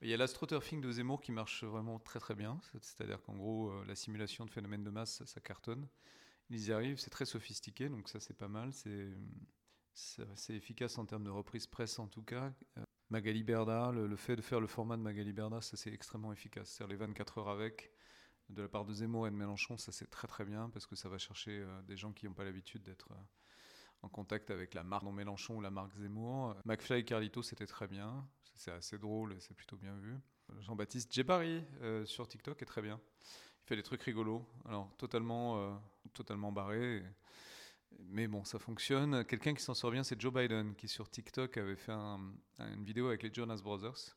Il 0.00 0.10
y 0.10 0.14
a 0.14 0.16
l'astroturfing 0.16 0.80
de 0.82 0.90
Zemmour 0.92 1.20
qui 1.22 1.32
marche 1.32 1.64
vraiment 1.64 1.98
très 1.98 2.20
très 2.20 2.34
bien. 2.34 2.60
C'est-à-dire 2.80 3.22
qu'en 3.22 3.36
gros, 3.36 3.70
euh, 3.70 3.84
la 3.86 3.94
simulation 3.94 4.44
de 4.44 4.50
phénomènes 4.50 4.84
de 4.84 4.90
masse, 4.90 5.24
ça, 5.24 5.40
cartonne. 5.40 5.88
Ils 6.50 6.66
y 6.68 6.72
arrivent, 6.72 6.98
c'est 6.98 7.10
très 7.10 7.24
sophistiqué, 7.24 7.88
donc 7.88 8.08
ça 8.10 8.20
c'est 8.20 8.36
pas 8.36 8.48
mal. 8.48 8.72
C'est 9.94 10.54
efficace 10.54 10.98
en 10.98 11.06
termes 11.06 11.24
de 11.24 11.30
reprise 11.30 11.66
presse 11.66 11.98
en 11.98 12.06
tout 12.06 12.22
cas. 12.22 12.52
Euh, 12.76 12.84
Magali 13.08 13.44
Berda, 13.44 13.92
le, 13.92 14.06
le, 14.06 14.16
fait 14.16 14.36
de 14.36 14.42
faire 14.42 14.60
le 14.60 14.66
format 14.66 14.98
de 14.98 15.02
Magali 15.02 15.32
Berda, 15.32 15.62
ça 15.62 15.78
c'est 15.78 15.92
extrêmement 15.92 16.32
efficace. 16.32 16.68
C'est-à-dire 16.70 16.92
les 16.92 17.06
24 17.06 17.38
heures 17.38 17.48
avec, 17.48 17.93
de 18.50 18.62
la 18.62 18.68
part 18.68 18.84
de 18.84 18.92
Zemmour 18.92 19.26
et 19.26 19.30
de 19.30 19.36
Mélenchon, 19.36 19.78
ça 19.78 19.92
c'est 19.92 20.10
très 20.10 20.28
très 20.28 20.44
bien 20.44 20.68
parce 20.70 20.86
que 20.86 20.96
ça 20.96 21.08
va 21.08 21.18
chercher 21.18 21.52
euh, 21.52 21.82
des 21.82 21.96
gens 21.96 22.12
qui 22.12 22.26
n'ont 22.26 22.34
pas 22.34 22.44
l'habitude 22.44 22.82
d'être 22.82 23.10
euh, 23.12 23.22
en 24.02 24.08
contact 24.08 24.50
avec 24.50 24.74
la 24.74 24.82
marque 24.82 25.04
Mélenchon 25.04 25.56
ou 25.56 25.60
la 25.60 25.70
marque 25.70 25.94
Zemmour. 25.96 26.54
McFly 26.64 27.00
et 27.00 27.04
Carlito, 27.04 27.42
c'était 27.42 27.66
très 27.66 27.86
bien. 27.86 28.26
C'est 28.56 28.70
assez 28.70 28.98
drôle 28.98 29.32
et 29.32 29.40
c'est 29.40 29.54
plutôt 29.54 29.76
bien 29.76 29.96
vu. 29.96 30.16
Jean-Baptiste 30.60 31.12
Djebari 31.12 31.64
euh, 31.80 32.04
sur 32.04 32.28
TikTok 32.28 32.60
est 32.60 32.66
très 32.66 32.82
bien. 32.82 33.00
Il 33.64 33.66
fait 33.66 33.76
des 33.76 33.82
trucs 33.82 34.02
rigolos. 34.02 34.46
Alors, 34.66 34.94
totalement, 34.98 35.82
totalement 36.12 36.52
barré. 36.52 37.02
Mais 37.98 38.28
bon, 38.28 38.44
ça 38.44 38.58
fonctionne. 38.58 39.24
Quelqu'un 39.24 39.54
qui 39.54 39.62
s'en 39.62 39.72
sort 39.72 39.90
bien, 39.90 40.04
c'est 40.04 40.20
Joe 40.20 40.34
Biden, 40.34 40.74
qui 40.74 40.86
sur 40.86 41.08
TikTok 41.08 41.56
avait 41.56 41.76
fait 41.76 41.92
une 41.92 42.84
vidéo 42.84 43.06
avec 43.08 43.22
les 43.22 43.32
Jonas 43.32 43.62
Brothers 43.64 44.14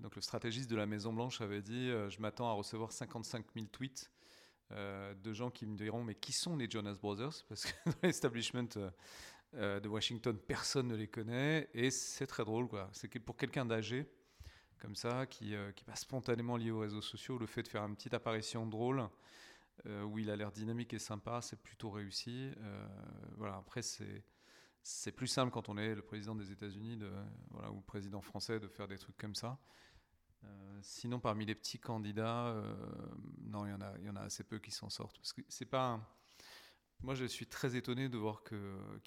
donc 0.00 0.16
le 0.16 0.22
stratégiste 0.22 0.70
de 0.70 0.76
la 0.76 0.86
Maison 0.86 1.12
Blanche 1.12 1.40
avait 1.40 1.62
dit 1.62 1.90
euh, 1.90 2.08
je 2.08 2.20
m'attends 2.20 2.48
à 2.48 2.52
recevoir 2.52 2.92
55 2.92 3.44
000 3.54 3.66
tweets 3.66 4.10
euh, 4.70 5.14
de 5.14 5.32
gens 5.32 5.50
qui 5.50 5.66
me 5.66 5.76
diront 5.76 6.02
mais 6.02 6.14
qui 6.14 6.32
sont 6.32 6.56
les 6.56 6.70
Jonas 6.70 6.96
Brothers? 7.00 7.44
Parce 7.48 7.66
que 7.66 7.72
dans 7.90 7.96
l'establishment 8.02 8.68
euh, 9.54 9.80
de 9.80 9.88
Washington 9.88 10.36
personne 10.38 10.88
ne 10.88 10.96
les 10.96 11.08
connaît 11.08 11.68
et 11.74 11.90
c'est 11.90 12.26
très 12.26 12.44
drôle 12.44 12.68
quoi. 12.68 12.88
C'est 12.92 13.08
pour 13.18 13.36
quelqu'un 13.36 13.66
d'âgé 13.66 14.06
comme 14.78 14.96
ça 14.96 15.26
qui, 15.26 15.54
qui 15.76 15.84
va 15.84 15.94
spontanément 15.94 16.56
lié 16.56 16.72
aux 16.72 16.80
réseaux 16.80 17.02
sociaux 17.02 17.38
le 17.38 17.46
fait 17.46 17.62
de 17.62 17.68
faire 17.68 17.84
une 17.84 17.94
petite 17.94 18.14
apparition 18.14 18.66
drôle 18.66 19.08
où 19.86 20.18
il 20.18 20.28
a 20.28 20.34
l'air 20.34 20.50
dynamique 20.50 20.92
et 20.92 20.98
sympa, 20.98 21.40
c'est 21.40 21.60
plutôt 21.62 21.90
réussi. 21.90 22.50
voilà, 23.36 23.54
après, 23.54 23.80
c'est 23.80 24.24
c'est 24.82 25.12
plus 25.12 25.28
simple 25.28 25.52
quand 25.52 25.68
on 25.68 25.78
est 25.78 25.94
le 25.94 26.02
président 26.02 26.34
des 26.34 26.50
États-Unis 26.50 26.98
ou 27.52 27.76
le 27.76 27.82
président 27.82 28.20
français 28.20 28.58
de 28.58 28.68
faire 28.68 28.88
des 28.88 28.98
trucs 28.98 29.16
comme 29.16 29.34
ça. 29.34 29.58
Euh, 30.44 30.78
sinon, 30.82 31.20
parmi 31.20 31.46
les 31.46 31.54
petits 31.54 31.78
candidats, 31.78 32.48
euh, 32.48 32.74
non, 33.44 33.64
il 33.66 33.70
y, 34.04 34.08
en 34.10 34.16
a, 34.16 34.20
assez 34.20 34.42
peu 34.44 34.58
qui 34.58 34.70
s'en 34.70 34.90
sortent. 34.90 35.18
Parce 35.18 35.32
que 35.32 35.42
c'est 35.48 35.66
pas. 35.66 36.00
Moi, 37.02 37.14
je 37.14 37.24
suis 37.24 37.46
très 37.46 37.74
étonné 37.76 38.08
de 38.08 38.16
voir 38.16 38.44
qu'il 38.44 38.58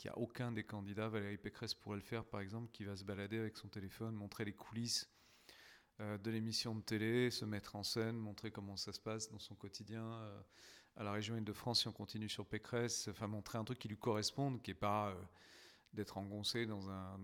n'y 0.04 0.10
a 0.10 0.18
aucun 0.18 0.52
des 0.52 0.64
candidats, 0.64 1.08
Valérie 1.08 1.38
Pécresse 1.38 1.74
pourrait 1.74 1.96
le 1.96 2.04
faire 2.04 2.26
par 2.26 2.42
exemple, 2.42 2.70
qui 2.72 2.84
va 2.84 2.96
se 2.98 3.06
balader 3.06 3.38
avec 3.38 3.56
son 3.56 3.70
téléphone, 3.70 4.16
montrer 4.16 4.44
les 4.44 4.52
coulisses 4.52 5.10
euh, 6.02 6.18
de 6.18 6.30
l'émission 6.30 6.76
de 6.76 6.82
télé, 6.82 7.32
se 7.32 7.46
mettre 7.46 7.78
en 7.78 7.84
scène, 7.84 8.18
montrer 8.18 8.52
comment 8.52 8.76
ça 8.76 8.92
se 8.92 9.00
passe 9.00 9.30
dans 9.30 9.40
son 9.40 9.56
quotidien 9.56 10.04
à 10.98 11.04
la 11.04 11.14
région 11.14 11.38
Île-de-France 11.38 11.82
si 11.82 11.88
on 11.88 11.94
continue 11.94 12.28
sur 12.28 12.46
Pécresse, 12.46 13.08
enfin 13.10 13.28
montrer 13.28 13.58
un 13.58 13.64
truc 13.64 13.80
qui 13.80 13.88
lui 13.88 13.98
corresponde, 13.98 14.62
qui 14.62 14.72
n'est 14.72 14.76
pas 14.76 15.16
d'être 15.96 16.18
engoncé 16.18 16.66
dans, 16.66 16.90
un, 16.90 17.20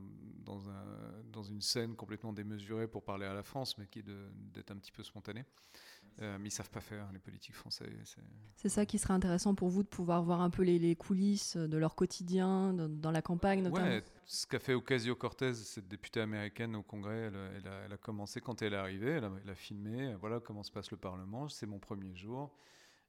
dans, 0.45 0.69
un, 0.69 0.85
dans 1.31 1.43
une 1.43 1.61
scène 1.61 1.95
complètement 1.95 2.33
démesurée 2.33 2.87
pour 2.87 3.03
parler 3.03 3.25
à 3.25 3.33
la 3.33 3.43
France, 3.43 3.77
mais 3.77 3.87
qui 3.87 3.99
est 3.99 4.05
d'être 4.53 4.71
un 4.71 4.77
petit 4.77 4.91
peu 4.91 5.03
spontané. 5.03 5.45
Euh, 6.21 6.37
mais 6.39 6.49
ils 6.49 6.51
savent 6.51 6.69
pas 6.69 6.81
faire, 6.81 7.09
les 7.13 7.19
politiques 7.19 7.55
français. 7.55 7.85
C'est 8.55 8.69
ça 8.69 8.85
qui 8.85 8.99
serait 8.99 9.13
intéressant 9.13 9.55
pour 9.55 9.69
vous 9.69 9.81
de 9.81 9.87
pouvoir 9.87 10.21
voir 10.21 10.41
un 10.41 10.49
peu 10.49 10.61
les, 10.61 10.77
les 10.77 10.95
coulisses 10.95 11.55
de 11.55 11.77
leur 11.77 11.95
quotidien, 11.95 12.73
dans 12.73 13.11
la 13.11 13.21
campagne 13.21 13.63
notamment. 13.63 13.87
Ouais, 13.87 14.03
ce 14.25 14.45
qu'a 14.45 14.59
fait 14.59 14.73
Ocasio-Cortez, 14.73 15.53
cette 15.53 15.87
députée 15.87 16.19
américaine 16.19 16.75
au 16.75 16.83
Congrès, 16.83 17.29
elle, 17.29 17.37
a, 17.67 17.85
elle, 17.85 17.93
a, 17.93 17.97
commencé 17.97 18.41
quand 18.41 18.61
elle 18.61 18.73
est 18.73 18.77
arrivée, 18.77 19.11
elle 19.11 19.23
a, 19.23 19.31
elle 19.43 19.49
a 19.49 19.55
filmé, 19.55 20.13
voilà 20.19 20.39
comment 20.39 20.63
se 20.63 20.71
passe 20.71 20.91
le 20.91 20.97
Parlement, 20.97 21.47
c'est 21.47 21.65
mon 21.65 21.79
premier 21.79 22.15
jour. 22.15 22.51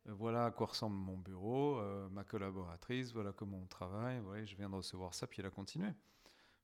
Voilà 0.06 0.46
à 0.46 0.50
quoi 0.50 0.66
ressemble 0.66 0.96
mon 0.96 1.16
bureau, 1.16 1.78
euh, 1.78 2.08
ma 2.08 2.24
collaboratrice, 2.24 3.12
voilà 3.12 3.32
comment 3.32 3.58
on 3.58 3.66
travaille, 3.66 4.18
ouais, 4.20 4.44
je 4.46 4.56
viens 4.56 4.68
de 4.68 4.74
recevoir 4.74 5.14
ça, 5.14 5.28
puis 5.28 5.40
elle 5.40 5.46
a 5.46 5.50
continué. 5.50 5.88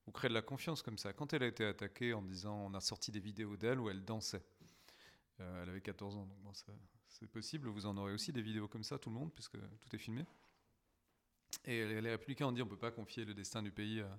Vous 0.06 0.12
créez 0.12 0.28
de 0.28 0.34
la 0.34 0.42
confiance 0.42 0.82
comme 0.82 0.98
ça. 0.98 1.12
Quand 1.12 1.32
elle 1.32 1.44
a 1.44 1.46
été 1.46 1.64
attaquée 1.64 2.14
en 2.14 2.22
disant, 2.22 2.56
on 2.66 2.74
a 2.74 2.80
sorti 2.80 3.12
des 3.12 3.20
vidéos 3.20 3.56
d'elle 3.56 3.78
où 3.78 3.90
elle 3.90 4.04
dansait. 4.04 4.42
Euh, 5.40 5.62
elle 5.62 5.68
avait 5.68 5.80
14 5.80 6.16
ans, 6.16 6.28
donc 6.42 6.56
c'est 7.06 7.28
possible. 7.28 7.68
Vous 7.68 7.86
en 7.86 7.96
aurez 7.96 8.12
aussi 8.12 8.32
des 8.32 8.42
vidéos 8.42 8.66
comme 8.66 8.82
ça, 8.82 8.98
tout 8.98 9.10
le 9.10 9.14
monde, 9.14 9.32
puisque 9.32 9.56
tout 9.56 9.94
est 9.94 9.98
filmé. 9.98 10.24
Et 11.64 11.86
les 12.00 12.10
républicains 12.10 12.46
ont 12.46 12.52
dit, 12.52 12.62
on 12.62 12.64
ne 12.64 12.70
peut 12.70 12.76
pas 12.76 12.90
confier 12.90 13.24
le 13.24 13.34
destin 13.34 13.62
du 13.62 13.70
pays 13.70 14.00
à, 14.00 14.18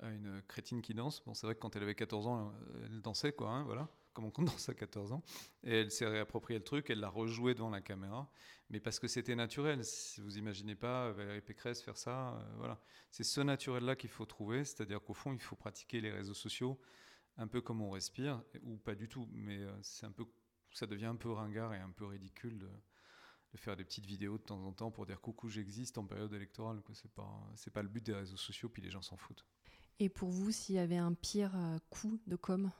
à 0.00 0.10
une 0.10 0.42
crétine 0.48 0.82
qui 0.82 0.94
danse. 0.94 1.22
Bon, 1.24 1.34
c'est 1.34 1.46
vrai 1.46 1.54
que 1.54 1.60
quand 1.60 1.76
elle 1.76 1.82
avait 1.82 1.94
14 1.94 2.26
ans, 2.26 2.52
elle 2.84 3.00
dansait, 3.00 3.32
quoi, 3.32 3.50
hein, 3.50 3.64
voilà 3.64 3.88
comme 4.12 4.26
on 4.26 4.30
danse 4.42 4.68
à 4.68 4.74
14 4.74 5.12
ans. 5.12 5.22
Et 5.64 5.80
elle 5.80 5.90
s'est 5.90 6.06
réapproprié 6.06 6.58
le 6.58 6.64
truc, 6.64 6.90
elle 6.90 7.00
l'a 7.00 7.08
rejoué 7.08 7.54
devant 7.54 7.70
la 7.70 7.80
caméra, 7.80 8.30
mais 8.70 8.80
parce 8.80 8.98
que 8.98 9.08
c'était 9.08 9.34
naturel. 9.34 9.84
Si 9.84 10.20
vous 10.20 10.38
imaginez 10.38 10.74
pas 10.74 11.12
Valérie 11.12 11.40
Pécresse 11.40 11.82
faire 11.82 11.96
ça, 11.96 12.34
euh, 12.34 12.54
voilà. 12.56 12.80
C'est 13.10 13.24
ce 13.24 13.40
naturel-là 13.40 13.96
qu'il 13.96 14.10
faut 14.10 14.26
trouver, 14.26 14.64
c'est-à-dire 14.64 15.02
qu'au 15.02 15.14
fond, 15.14 15.32
il 15.32 15.40
faut 15.40 15.56
pratiquer 15.56 16.00
les 16.00 16.10
réseaux 16.10 16.34
sociaux 16.34 16.80
un 17.38 17.46
peu 17.46 17.62
comme 17.62 17.80
on 17.80 17.90
respire, 17.90 18.42
ou 18.62 18.76
pas 18.76 18.94
du 18.94 19.08
tout, 19.08 19.26
mais 19.32 19.58
euh, 19.58 19.72
c'est 19.82 20.04
un 20.04 20.12
peu, 20.12 20.24
ça 20.72 20.86
devient 20.86 21.06
un 21.06 21.16
peu 21.16 21.30
ringard 21.30 21.72
et 21.72 21.78
un 21.78 21.90
peu 21.90 22.04
ridicule 22.04 22.58
de, 22.58 22.68
faire 23.56 23.76
des 23.76 23.84
petites 23.84 24.06
vidéos 24.06 24.38
de 24.38 24.42
temps 24.42 24.62
en 24.64 24.72
temps 24.72 24.90
pour 24.90 25.04
dire 25.04 25.20
coucou, 25.20 25.50
j'existe 25.50 25.98
en 25.98 26.06
période 26.06 26.32
électorale. 26.32 26.80
C'est 26.94 27.12
pas, 27.12 27.50
c'est 27.54 27.70
pas 27.70 27.82
le 27.82 27.88
but 27.88 28.02
des 28.02 28.14
réseaux 28.14 28.38
sociaux, 28.38 28.70
puis 28.70 28.82
les 28.82 28.90
gens 28.90 29.02
s'en 29.02 29.18
foutent. 29.18 29.44
Et 29.98 30.08
pour 30.08 30.30
vous, 30.30 30.50
s'il 30.50 30.74
y 30.74 30.78
avait 30.78 30.96
un 30.96 31.14
pire 31.14 31.52
euh, 31.56 31.78
coup 31.90 32.20
de 32.26 32.36
com? 32.36 32.70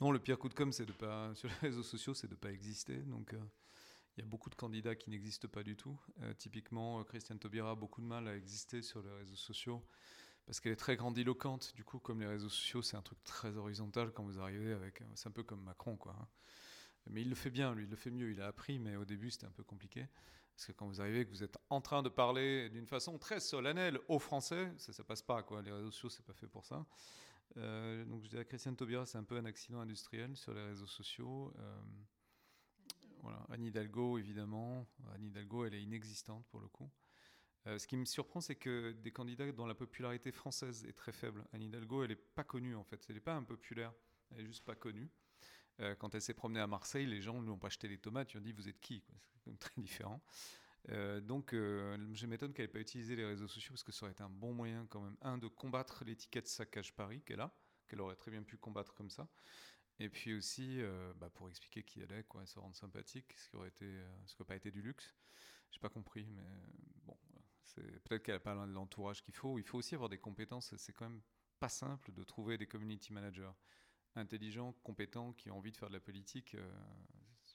Non, 0.00 0.10
le 0.10 0.18
pire 0.18 0.38
coup 0.38 0.48
de 0.48 0.54
com, 0.54 0.72
c'est 0.72 0.86
de 0.86 0.92
pas 0.92 1.32
sur 1.34 1.48
les 1.48 1.54
réseaux 1.56 1.82
sociaux, 1.82 2.14
c'est 2.14 2.28
de 2.28 2.34
pas 2.34 2.52
exister. 2.52 2.96
Donc, 2.96 3.34
euh, 3.34 3.40
il 4.16 4.24
y 4.24 4.26
a 4.26 4.28
beaucoup 4.28 4.50
de 4.50 4.54
candidats 4.54 4.94
qui 4.94 5.10
n'existent 5.10 5.48
pas 5.48 5.62
du 5.62 5.76
tout. 5.76 5.98
Euh, 6.22 6.32
typiquement, 6.34 7.02
Christiane 7.04 7.38
Taubira 7.38 7.70
a 7.70 7.74
beaucoup 7.74 8.00
de 8.00 8.06
mal 8.06 8.28
à 8.28 8.36
exister 8.36 8.82
sur 8.82 9.02
les 9.02 9.10
réseaux 9.10 9.36
sociaux 9.36 9.84
parce 10.46 10.60
qu'elle 10.60 10.72
est 10.72 10.76
très 10.76 10.96
grandiloquente. 10.96 11.74
Du 11.74 11.84
coup, 11.84 11.98
comme 11.98 12.20
les 12.20 12.26
réseaux 12.26 12.48
sociaux, 12.48 12.82
c'est 12.82 12.96
un 12.96 13.02
truc 13.02 13.22
très 13.24 13.56
horizontal 13.56 14.12
quand 14.12 14.24
vous 14.24 14.38
arrivez 14.38 14.72
avec. 14.72 15.02
C'est 15.14 15.28
un 15.28 15.32
peu 15.32 15.42
comme 15.42 15.62
Macron, 15.62 15.96
quoi. 15.96 16.14
Hein. 16.20 16.28
Mais 17.10 17.22
il 17.22 17.28
le 17.28 17.34
fait 17.34 17.50
bien, 17.50 17.74
lui, 17.74 17.84
il 17.84 17.90
le 17.90 17.96
fait 17.96 18.10
mieux. 18.10 18.30
Il 18.30 18.40
a 18.40 18.46
appris, 18.46 18.78
mais 18.78 18.96
au 18.96 19.04
début, 19.04 19.30
c'était 19.30 19.46
un 19.46 19.52
peu 19.52 19.64
compliqué. 19.64 20.06
Parce 20.54 20.66
que 20.66 20.72
quand 20.72 20.86
vous 20.86 21.00
arrivez, 21.00 21.24
que 21.24 21.30
vous 21.30 21.42
êtes 21.42 21.58
en 21.68 21.80
train 21.80 22.02
de 22.02 22.08
parler 22.08 22.70
d'une 22.70 22.86
façon 22.86 23.18
très 23.18 23.40
solennelle 23.40 23.98
aux 24.08 24.18
Français, 24.18 24.72
ça, 24.78 24.92
ça 24.92 25.04
passe 25.04 25.22
pas, 25.22 25.42
quoi. 25.42 25.62
Les 25.62 25.72
réseaux 25.72 25.90
sociaux, 25.90 26.10
c'est 26.10 26.24
pas 26.24 26.32
fait 26.32 26.46
pour 26.46 26.64
ça. 26.64 26.86
Euh, 27.56 28.04
donc 28.06 28.24
je 28.24 28.28
dirais 28.28 28.44
Christiane 28.44 28.76
Taubira, 28.76 29.06
c'est 29.06 29.18
un 29.18 29.24
peu 29.24 29.36
un 29.36 29.44
accident 29.44 29.80
industriel 29.80 30.36
sur 30.36 30.54
les 30.54 30.64
réseaux 30.64 30.86
sociaux. 30.86 31.52
Euh, 31.58 31.82
voilà. 33.20 33.44
Anne 33.50 33.64
Hidalgo, 33.64 34.18
évidemment. 34.18 34.86
Anne 35.14 35.24
Hidalgo, 35.24 35.64
elle 35.64 35.74
est 35.74 35.82
inexistante 35.82 36.46
pour 36.48 36.60
le 36.60 36.68
coup. 36.68 36.90
Euh, 37.66 37.78
ce 37.78 37.86
qui 37.86 37.96
me 37.96 38.04
surprend, 38.04 38.40
c'est 38.40 38.56
que 38.56 38.92
des 38.92 39.10
candidats 39.10 39.50
dont 39.52 39.66
la 39.66 39.74
popularité 39.74 40.32
française 40.32 40.84
est 40.84 40.92
très 40.92 41.12
faible. 41.12 41.44
Anne 41.52 41.62
Hidalgo, 41.62 42.02
elle 42.02 42.10
n'est 42.10 42.16
pas 42.16 42.44
connue 42.44 42.76
en 42.76 42.84
fait. 42.84 43.04
Elle 43.08 43.14
n'est 43.14 43.20
pas 43.20 43.34
impopulaire. 43.34 43.92
Elle 44.30 44.40
est 44.40 44.46
juste 44.46 44.64
pas 44.64 44.74
connue. 44.74 45.08
Quand 45.98 46.14
elle 46.14 46.22
s'est 46.22 46.34
promenée 46.34 46.60
à 46.60 46.66
Marseille, 46.66 47.06
les 47.06 47.20
gens 47.20 47.34
ne 47.40 47.42
lui 47.42 47.50
ont 47.50 47.58
pas 47.58 47.66
acheté 47.66 47.88
les 47.88 47.98
tomates. 47.98 48.32
Ils 48.32 48.38
ont 48.38 48.40
dit 48.40 48.52
Vous 48.52 48.68
êtes 48.68 48.80
qui 48.80 49.02
C'est 49.44 49.58
très 49.58 49.80
différent. 49.80 50.22
Euh, 50.90 51.20
donc, 51.20 51.52
euh, 51.54 51.96
je 52.12 52.26
m'étonne 52.26 52.52
qu'elle 52.52 52.66
n'ait 52.66 52.72
pas 52.72 52.80
utilisé 52.80 53.16
les 53.16 53.24
réseaux 53.24 53.48
sociaux 53.48 53.70
parce 53.72 53.82
que 53.82 53.92
ça 53.92 54.04
aurait 54.04 54.12
été 54.12 54.22
un 54.22 54.30
bon 54.30 54.52
moyen, 54.52 54.86
quand 54.86 55.00
même, 55.00 55.16
un, 55.22 55.38
de 55.38 55.46
combattre 55.48 56.04
l'étiquette 56.04 56.46
saccage 56.46 56.94
Paris 56.94 57.22
qu'elle 57.22 57.40
a, 57.40 57.54
qu'elle 57.88 58.00
aurait 58.00 58.16
très 58.16 58.30
bien 58.30 58.42
pu 58.42 58.56
combattre 58.56 58.94
comme 58.94 59.10
ça. 59.10 59.28
Et 59.98 60.08
puis 60.08 60.34
aussi, 60.34 60.82
euh, 60.82 61.14
bah, 61.14 61.30
pour 61.30 61.48
expliquer 61.48 61.84
qui 61.84 62.00
elle 62.00 62.12
est, 62.12 62.24
quoi, 62.24 62.44
se 62.46 62.58
rendre 62.58 62.76
sympathique, 62.76 63.32
ce 63.38 63.48
qui 63.48 63.56
aurait 63.56 63.68
été, 63.68 63.86
ce 64.26 64.34
qui 64.34 64.42
n'a 64.42 64.46
pas 64.46 64.56
été 64.56 64.70
du 64.70 64.82
luxe. 64.82 65.14
J'ai 65.70 65.80
pas 65.80 65.88
compris, 65.88 66.26
mais 66.30 66.42
bon, 67.04 67.16
peut-être 68.04 68.22
qu'elle 68.22 68.34
n'a 68.34 68.40
pas 68.40 68.54
l'entourage 68.54 69.22
qu'il 69.22 69.34
faut. 69.34 69.58
Il 69.58 69.64
faut 69.64 69.78
aussi 69.78 69.94
avoir 69.94 70.10
des 70.10 70.18
compétences. 70.18 70.76
C'est 70.76 70.92
quand 70.92 71.08
même 71.08 71.22
pas 71.58 71.68
simple 71.68 72.12
de 72.12 72.22
trouver 72.24 72.58
des 72.58 72.66
community 72.66 73.12
managers 73.12 73.52
intelligents, 74.16 74.74
compétents, 74.82 75.32
qui 75.32 75.50
ont 75.50 75.58
envie 75.58 75.72
de 75.72 75.76
faire 75.76 75.88
de 75.88 75.94
la 75.94 76.00
politique 76.00 76.56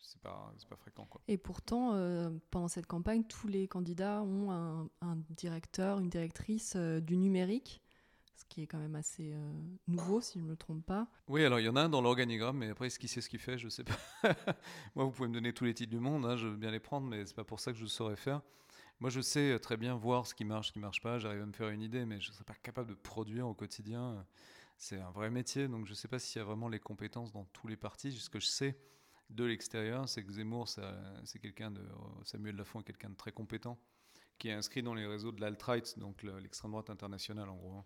c'est 0.09 0.21
pas, 0.21 0.53
pas 0.69 0.75
fréquent. 0.75 1.05
Quoi. 1.05 1.21
Et 1.27 1.37
pourtant, 1.37 1.93
euh, 1.93 2.29
pendant 2.51 2.67
cette 2.67 2.87
campagne, 2.87 3.23
tous 3.23 3.47
les 3.47 3.67
candidats 3.67 4.21
ont 4.21 4.89
un, 5.01 5.15
directeur, 5.29 5.99
une 5.99 6.09
directrice 6.09 6.73
euh, 6.75 6.99
du 6.99 7.17
numérique, 7.17 7.81
ce 8.35 8.45
qui 8.45 8.63
est 8.63 8.67
quand 8.67 8.79
même 8.79 8.95
assez 8.95 9.33
euh, 9.33 9.51
nouveau, 9.87 10.21
si 10.21 10.39
je 10.39 10.43
ne 10.43 10.49
me 10.49 10.55
trompe 10.55 10.85
pas. 10.85 11.07
Oui, 11.27 11.43
alors 11.43 11.59
il 11.59 11.65
y 11.65 11.69
en 11.69 11.75
a 11.75 11.81
un 11.81 11.89
dans 11.89 12.01
l'organigramme, 12.01 12.57
mais 12.57 12.69
après, 12.69 12.89
ce 12.89 12.97
qu'il 12.97 13.09
sait 13.09 13.21
ce 13.21 13.29
qu'il 13.29 13.39
fait, 13.39 13.57
je 13.57 13.65
ne 13.65 13.69
sais 13.69 13.83
pas. 13.83 13.97
Moi, 14.95 15.05
vous 15.05 15.11
pouvez 15.11 15.27
me 15.27 15.33
donner 15.33 15.53
tous 15.53 15.65
les 15.65 15.73
titres 15.73 15.91
du 15.91 15.99
monde, 15.99 16.25
hein, 16.25 16.35
je 16.37 16.47
veux 16.47 16.57
bien 16.57 16.71
les 16.71 16.79
prendre, 16.79 17.07
mais 17.07 17.25
c'est 17.25 17.35
pas 17.35 17.43
pour 17.43 17.59
ça 17.59 17.71
que 17.71 17.77
je 17.77 17.85
saurais 17.85 18.15
faire. 18.15 18.41
Moi, 18.99 19.09
je 19.09 19.21
sais 19.21 19.57
très 19.59 19.77
bien 19.77 19.95
voir 19.95 20.27
ce 20.27 20.33
qui 20.33 20.43
marche, 20.43 20.69
ce 20.69 20.73
qui 20.73 20.79
marche 20.79 21.01
pas, 21.01 21.19
j'arrive 21.19 21.41
à 21.41 21.45
me 21.45 21.53
faire 21.53 21.69
une 21.69 21.81
idée, 21.81 22.05
mais 22.05 22.19
je 22.19 22.29
ne 22.29 22.33
serais 22.33 22.43
pas 22.43 22.55
capable 22.55 22.89
de 22.89 22.95
produire 22.95 23.47
au 23.47 23.53
quotidien. 23.53 24.25
C'est 24.81 25.01
un 25.01 25.11
vrai 25.11 25.29
métier, 25.29 25.67
donc 25.67 25.85
je 25.85 25.91
ne 25.91 25.95
sais 25.95 26.07
pas 26.07 26.19
s'il 26.19 26.39
y 26.39 26.41
a 26.41 26.45
vraiment 26.45 26.69
les 26.69 26.79
compétences 26.79 27.33
dans 27.33 27.43
tous 27.51 27.67
les 27.67 27.75
partis. 27.75 28.13
Ce 28.13 28.29
que 28.29 28.39
je 28.39 28.47
sais, 28.47 28.79
de 29.29 29.43
l'extérieur, 29.43 30.07
c'est 30.07 30.23
que 30.23 30.31
Zemmour, 30.31 30.69
c'est 30.69 31.39
quelqu'un 31.39 31.69
de 31.69 31.85
Samuel 32.23 32.55
Lafont 32.55 32.79
est 32.79 32.83
quelqu'un 32.85 33.09
de 33.09 33.15
très 33.15 33.33
compétent, 33.33 33.77
qui 34.37 34.47
est 34.47 34.53
inscrit 34.53 34.81
dans 34.81 34.93
les 34.93 35.05
réseaux 35.05 35.33
de 35.33 35.41
l'alt-right, 35.41 35.99
donc 35.99 36.23
l'extrême 36.23 36.71
droite 36.71 36.89
internationale 36.89 37.49
en 37.49 37.57
gros, 37.57 37.73
hein. 37.73 37.85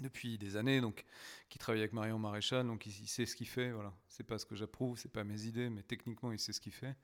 depuis 0.00 0.38
des 0.38 0.56
années, 0.56 0.80
donc 0.80 1.04
qui 1.50 1.58
travaille 1.58 1.82
avec 1.82 1.92
Marion 1.92 2.18
Maréchal, 2.18 2.66
donc 2.66 2.86
il, 2.86 3.06
sait 3.06 3.26
ce 3.26 3.36
qu'il 3.36 3.46
fait. 3.46 3.70
Voilà, 3.70 3.92
c'est 4.08 4.24
pas 4.24 4.38
ce 4.38 4.46
que 4.46 4.56
j'approuve, 4.56 4.98
c'est 4.98 5.12
pas 5.12 5.22
mes 5.22 5.44
idées, 5.44 5.68
mais 5.68 5.82
techniquement 5.82 6.32
il 6.32 6.38
sait 6.38 6.54
ce 6.54 6.62
qu'il 6.62 6.72
fait. 6.72 6.96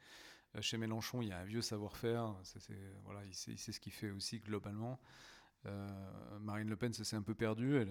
Euh, 0.57 0.63
chez 0.63 0.79
Mélenchon, 0.79 1.21
il 1.21 1.29
y 1.29 1.33
a 1.33 1.39
un 1.39 1.45
vieux 1.45 1.63
savoir-faire, 1.63 2.35
voilà, 3.05 3.27
il 3.27 3.35
sait, 3.35 3.57
ce 3.57 3.79
qu'il 3.79 3.93
fait 3.93 4.11
aussi 4.11 4.41
globalement. 4.41 4.99
Euh, 5.67 6.39
Marine 6.39 6.71
Le 6.71 6.77
Pen, 6.77 6.95
ça 6.95 7.05
s'est 7.05 7.17
un 7.17 7.23
peu 7.23 7.35
perdu. 7.35 7.85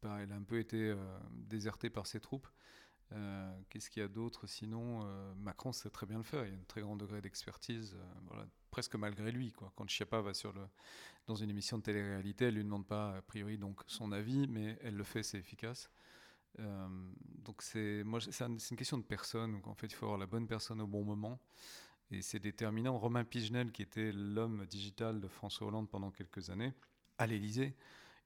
Pas, 0.00 0.20
elle 0.20 0.32
a 0.32 0.36
un 0.36 0.42
peu 0.42 0.58
été 0.58 0.90
euh, 0.90 0.96
désertée 1.32 1.90
par 1.90 2.06
ses 2.06 2.20
troupes. 2.20 2.48
Euh, 3.12 3.58
qu'est-ce 3.70 3.88
qu'il 3.88 4.02
y 4.02 4.04
a 4.04 4.08
d'autre 4.08 4.46
Sinon, 4.46 5.00
euh, 5.02 5.34
Macron 5.36 5.72
sait 5.72 5.90
très 5.90 6.06
bien 6.06 6.18
le 6.18 6.24
faire. 6.24 6.44
Il 6.44 6.52
y 6.52 6.56
a 6.56 6.58
un 6.58 6.64
très 6.64 6.82
grand 6.82 6.96
degré 6.96 7.20
d'expertise, 7.20 7.96
voilà, 8.26 8.46
presque 8.70 8.96
malgré 8.96 9.32
lui. 9.32 9.52
Quoi. 9.52 9.72
Quand 9.76 9.88
Chiappa 9.88 10.20
va 10.20 10.34
sur 10.34 10.52
le, 10.52 10.62
dans 11.26 11.34
une 11.34 11.50
émission 11.50 11.78
de 11.78 11.82
télé-réalité, 11.82 12.46
elle 12.46 12.54
lui 12.54 12.64
demande 12.64 12.86
pas 12.86 13.16
a 13.16 13.22
priori 13.22 13.56
donc 13.56 13.80
son 13.86 14.12
avis, 14.12 14.46
mais 14.46 14.78
elle 14.82 14.94
le 14.94 15.04
fait, 15.04 15.22
c'est 15.22 15.38
efficace. 15.38 15.90
donc 16.58 17.62
c'est 17.62 18.02
moi, 18.04 18.20
c'est 18.20 18.44
une 18.44 18.76
question 18.76 18.98
de 18.98 19.04
personne. 19.04 19.60
En 19.64 19.74
fait, 19.74 19.86
il 19.86 19.94
faut 19.94 20.06
avoir 20.06 20.18
la 20.18 20.26
bonne 20.26 20.46
personne 20.46 20.80
au 20.80 20.86
bon 20.86 21.04
moment. 21.04 21.40
Et 22.10 22.22
c'est 22.22 22.38
déterminant. 22.38 22.98
Romain 22.98 23.24
Pigenel, 23.24 23.70
qui 23.70 23.82
était 23.82 24.12
l'homme 24.12 24.66
digital 24.66 25.20
de 25.20 25.28
François 25.28 25.66
Hollande 25.66 25.90
pendant 25.90 26.10
quelques 26.10 26.48
années, 26.48 26.72
à 27.18 27.26
l'Élysée, 27.26 27.74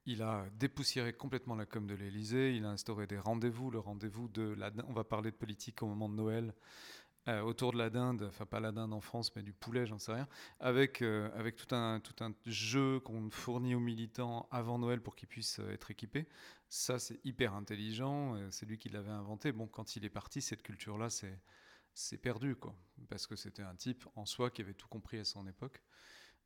il 0.07 0.23
a 0.23 0.47
dépoussiéré 0.55 1.13
complètement 1.13 1.55
la 1.55 1.67
com 1.67 1.87
de 1.87 1.95
l'Elysée. 1.95 2.55
Il 2.55 2.65
a 2.65 2.71
instauré 2.71 3.07
des 3.07 3.19
rendez-vous. 3.19 3.71
Le 3.71 3.79
rendez-vous 3.79 4.29
de 4.29 4.43
la 4.43 4.71
On 4.89 4.93
va 4.93 5.05
parler 5.05 5.31
de 5.31 5.37
politique 5.37 5.83
au 5.83 5.87
moment 5.87 6.09
de 6.09 6.15
Noël. 6.15 6.55
Euh, 7.29 7.41
autour 7.41 7.73
de 7.73 7.79
la 7.79 7.89
dinde, 7.89 8.25
enfin 8.29 8.47
pas 8.47 8.59
la 8.59 8.73
dinde 8.73 8.93
en 8.93 9.01
France, 9.01 9.31
mais 9.37 9.43
du 9.43 9.53
poulet, 9.53 9.87
j'en 9.87 10.01
sais 10.01 10.13
rien, 10.13 10.27
avec, 10.59 11.03
euh, 11.03 11.31
avec 11.37 11.55
tout, 11.55 11.73
un, 11.73 12.01
tout 12.01 12.17
un 12.25 12.35
jeu 12.47 12.99
qu'on 12.99 13.31
fournit 13.31 13.77
aux 13.77 13.81
militants 13.81 14.49
avant 14.51 14.77
Noël 14.77 15.01
pour 15.01 15.15
qu'ils 15.15 15.29
puissent 15.29 15.61
euh, 15.61 15.71
être 15.71 15.93
équipés. 15.93 16.27
Ça, 16.69 16.99
c'est 16.99 17.21
hyper 17.25 17.55
intelligent, 17.55 18.37
c'est 18.51 18.67
lui 18.67 18.77
qui 18.77 18.89
l'avait 18.89 19.11
inventé. 19.11 19.53
Bon, 19.53 19.69
quand 19.69 19.95
il 19.95 20.05
est 20.05 20.11
parti, 20.11 20.41
cette 20.41 20.63
culture-là, 20.63 21.11
c'est 21.11 21.39
c'est 21.95 22.19
perdu, 22.19 22.57
quoi. 22.57 22.75
Parce 23.09 23.27
que 23.27 23.37
c'était 23.37 23.63
un 23.63 23.75
type 23.75 24.07
en 24.17 24.25
soi 24.25 24.51
qui 24.51 24.63
avait 24.63 24.75
tout 24.75 24.89
compris 24.89 25.19
à 25.19 25.25
son 25.25 25.47
époque. 25.47 25.83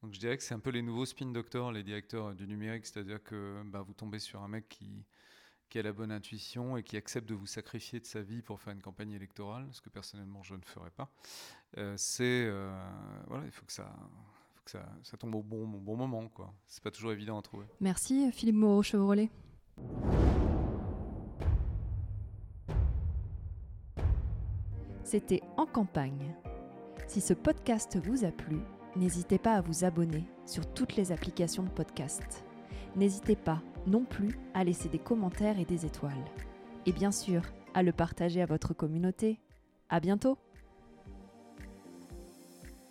Donc 0.06 0.14
je 0.14 0.20
dirais 0.20 0.36
que 0.36 0.44
c'est 0.44 0.54
un 0.54 0.60
peu 0.60 0.70
les 0.70 0.82
nouveaux 0.82 1.04
spin 1.04 1.32
doctors, 1.32 1.72
les 1.72 1.82
directeurs 1.82 2.32
du 2.32 2.46
numérique, 2.46 2.86
c'est-à-dire 2.86 3.20
que 3.24 3.60
bah, 3.64 3.82
vous 3.82 3.92
tombez 3.92 4.20
sur 4.20 4.40
un 4.40 4.46
mec 4.46 4.68
qui, 4.68 5.04
a 5.76 5.82
la 5.82 5.92
bonne 5.92 6.12
intuition 6.12 6.76
et 6.76 6.84
qui 6.84 6.96
accepte 6.96 7.28
de 7.28 7.34
vous 7.34 7.48
sacrifier 7.48 7.98
de 7.98 8.06
sa 8.06 8.22
vie 8.22 8.40
pour 8.40 8.60
faire 8.60 8.72
une 8.72 8.80
campagne 8.80 9.10
électorale, 9.10 9.66
ce 9.72 9.80
que 9.80 9.90
personnellement 9.90 10.44
je 10.44 10.54
ne 10.54 10.62
ferais 10.62 10.92
pas. 10.92 11.10
Euh, 11.76 11.94
c'est 11.96 12.44
euh, 12.46 12.70
voilà, 13.26 13.46
il 13.46 13.50
faut 13.50 13.66
que 13.66 13.72
ça 13.72 13.90
tombe 15.18 15.34
au 15.34 15.42
bon, 15.42 15.64
au 15.64 15.80
bon 15.80 15.96
moment, 15.96 16.28
quoi. 16.28 16.54
C'est 16.68 16.84
pas 16.84 16.92
toujours 16.92 17.10
évident 17.10 17.36
à 17.36 17.42
trouver. 17.42 17.66
Merci 17.80 18.30
Philippe 18.30 18.54
Moreau 18.54 18.84
Chevrolet. 18.84 19.28
C'était 25.02 25.42
En 25.56 25.66
campagne. 25.66 26.32
Si 27.08 27.20
ce 27.20 27.34
podcast 27.34 27.98
vous 27.98 28.24
a 28.24 28.30
plu, 28.30 28.60
n'hésitez 28.96 29.38
pas 29.38 29.54
à 29.54 29.60
vous 29.60 29.84
abonner 29.84 30.24
sur 30.44 30.66
toutes 30.72 30.96
les 30.96 31.12
applications 31.12 31.62
de 31.62 31.68
podcast. 31.68 32.44
N'hésitez 32.96 33.36
pas 33.36 33.62
non 33.86 34.04
plus 34.04 34.38
à 34.54 34.64
laisser 34.64 34.88
des 34.88 34.98
commentaires 34.98 35.58
et 35.58 35.64
des 35.64 35.86
étoiles. 35.86 36.12
Et 36.86 36.92
bien 36.92 37.12
sûr, 37.12 37.42
à 37.74 37.82
le 37.82 37.92
partager 37.92 38.42
à 38.42 38.46
votre 38.46 38.74
communauté. 38.74 39.38
À 39.88 40.00
bientôt! 40.00 40.38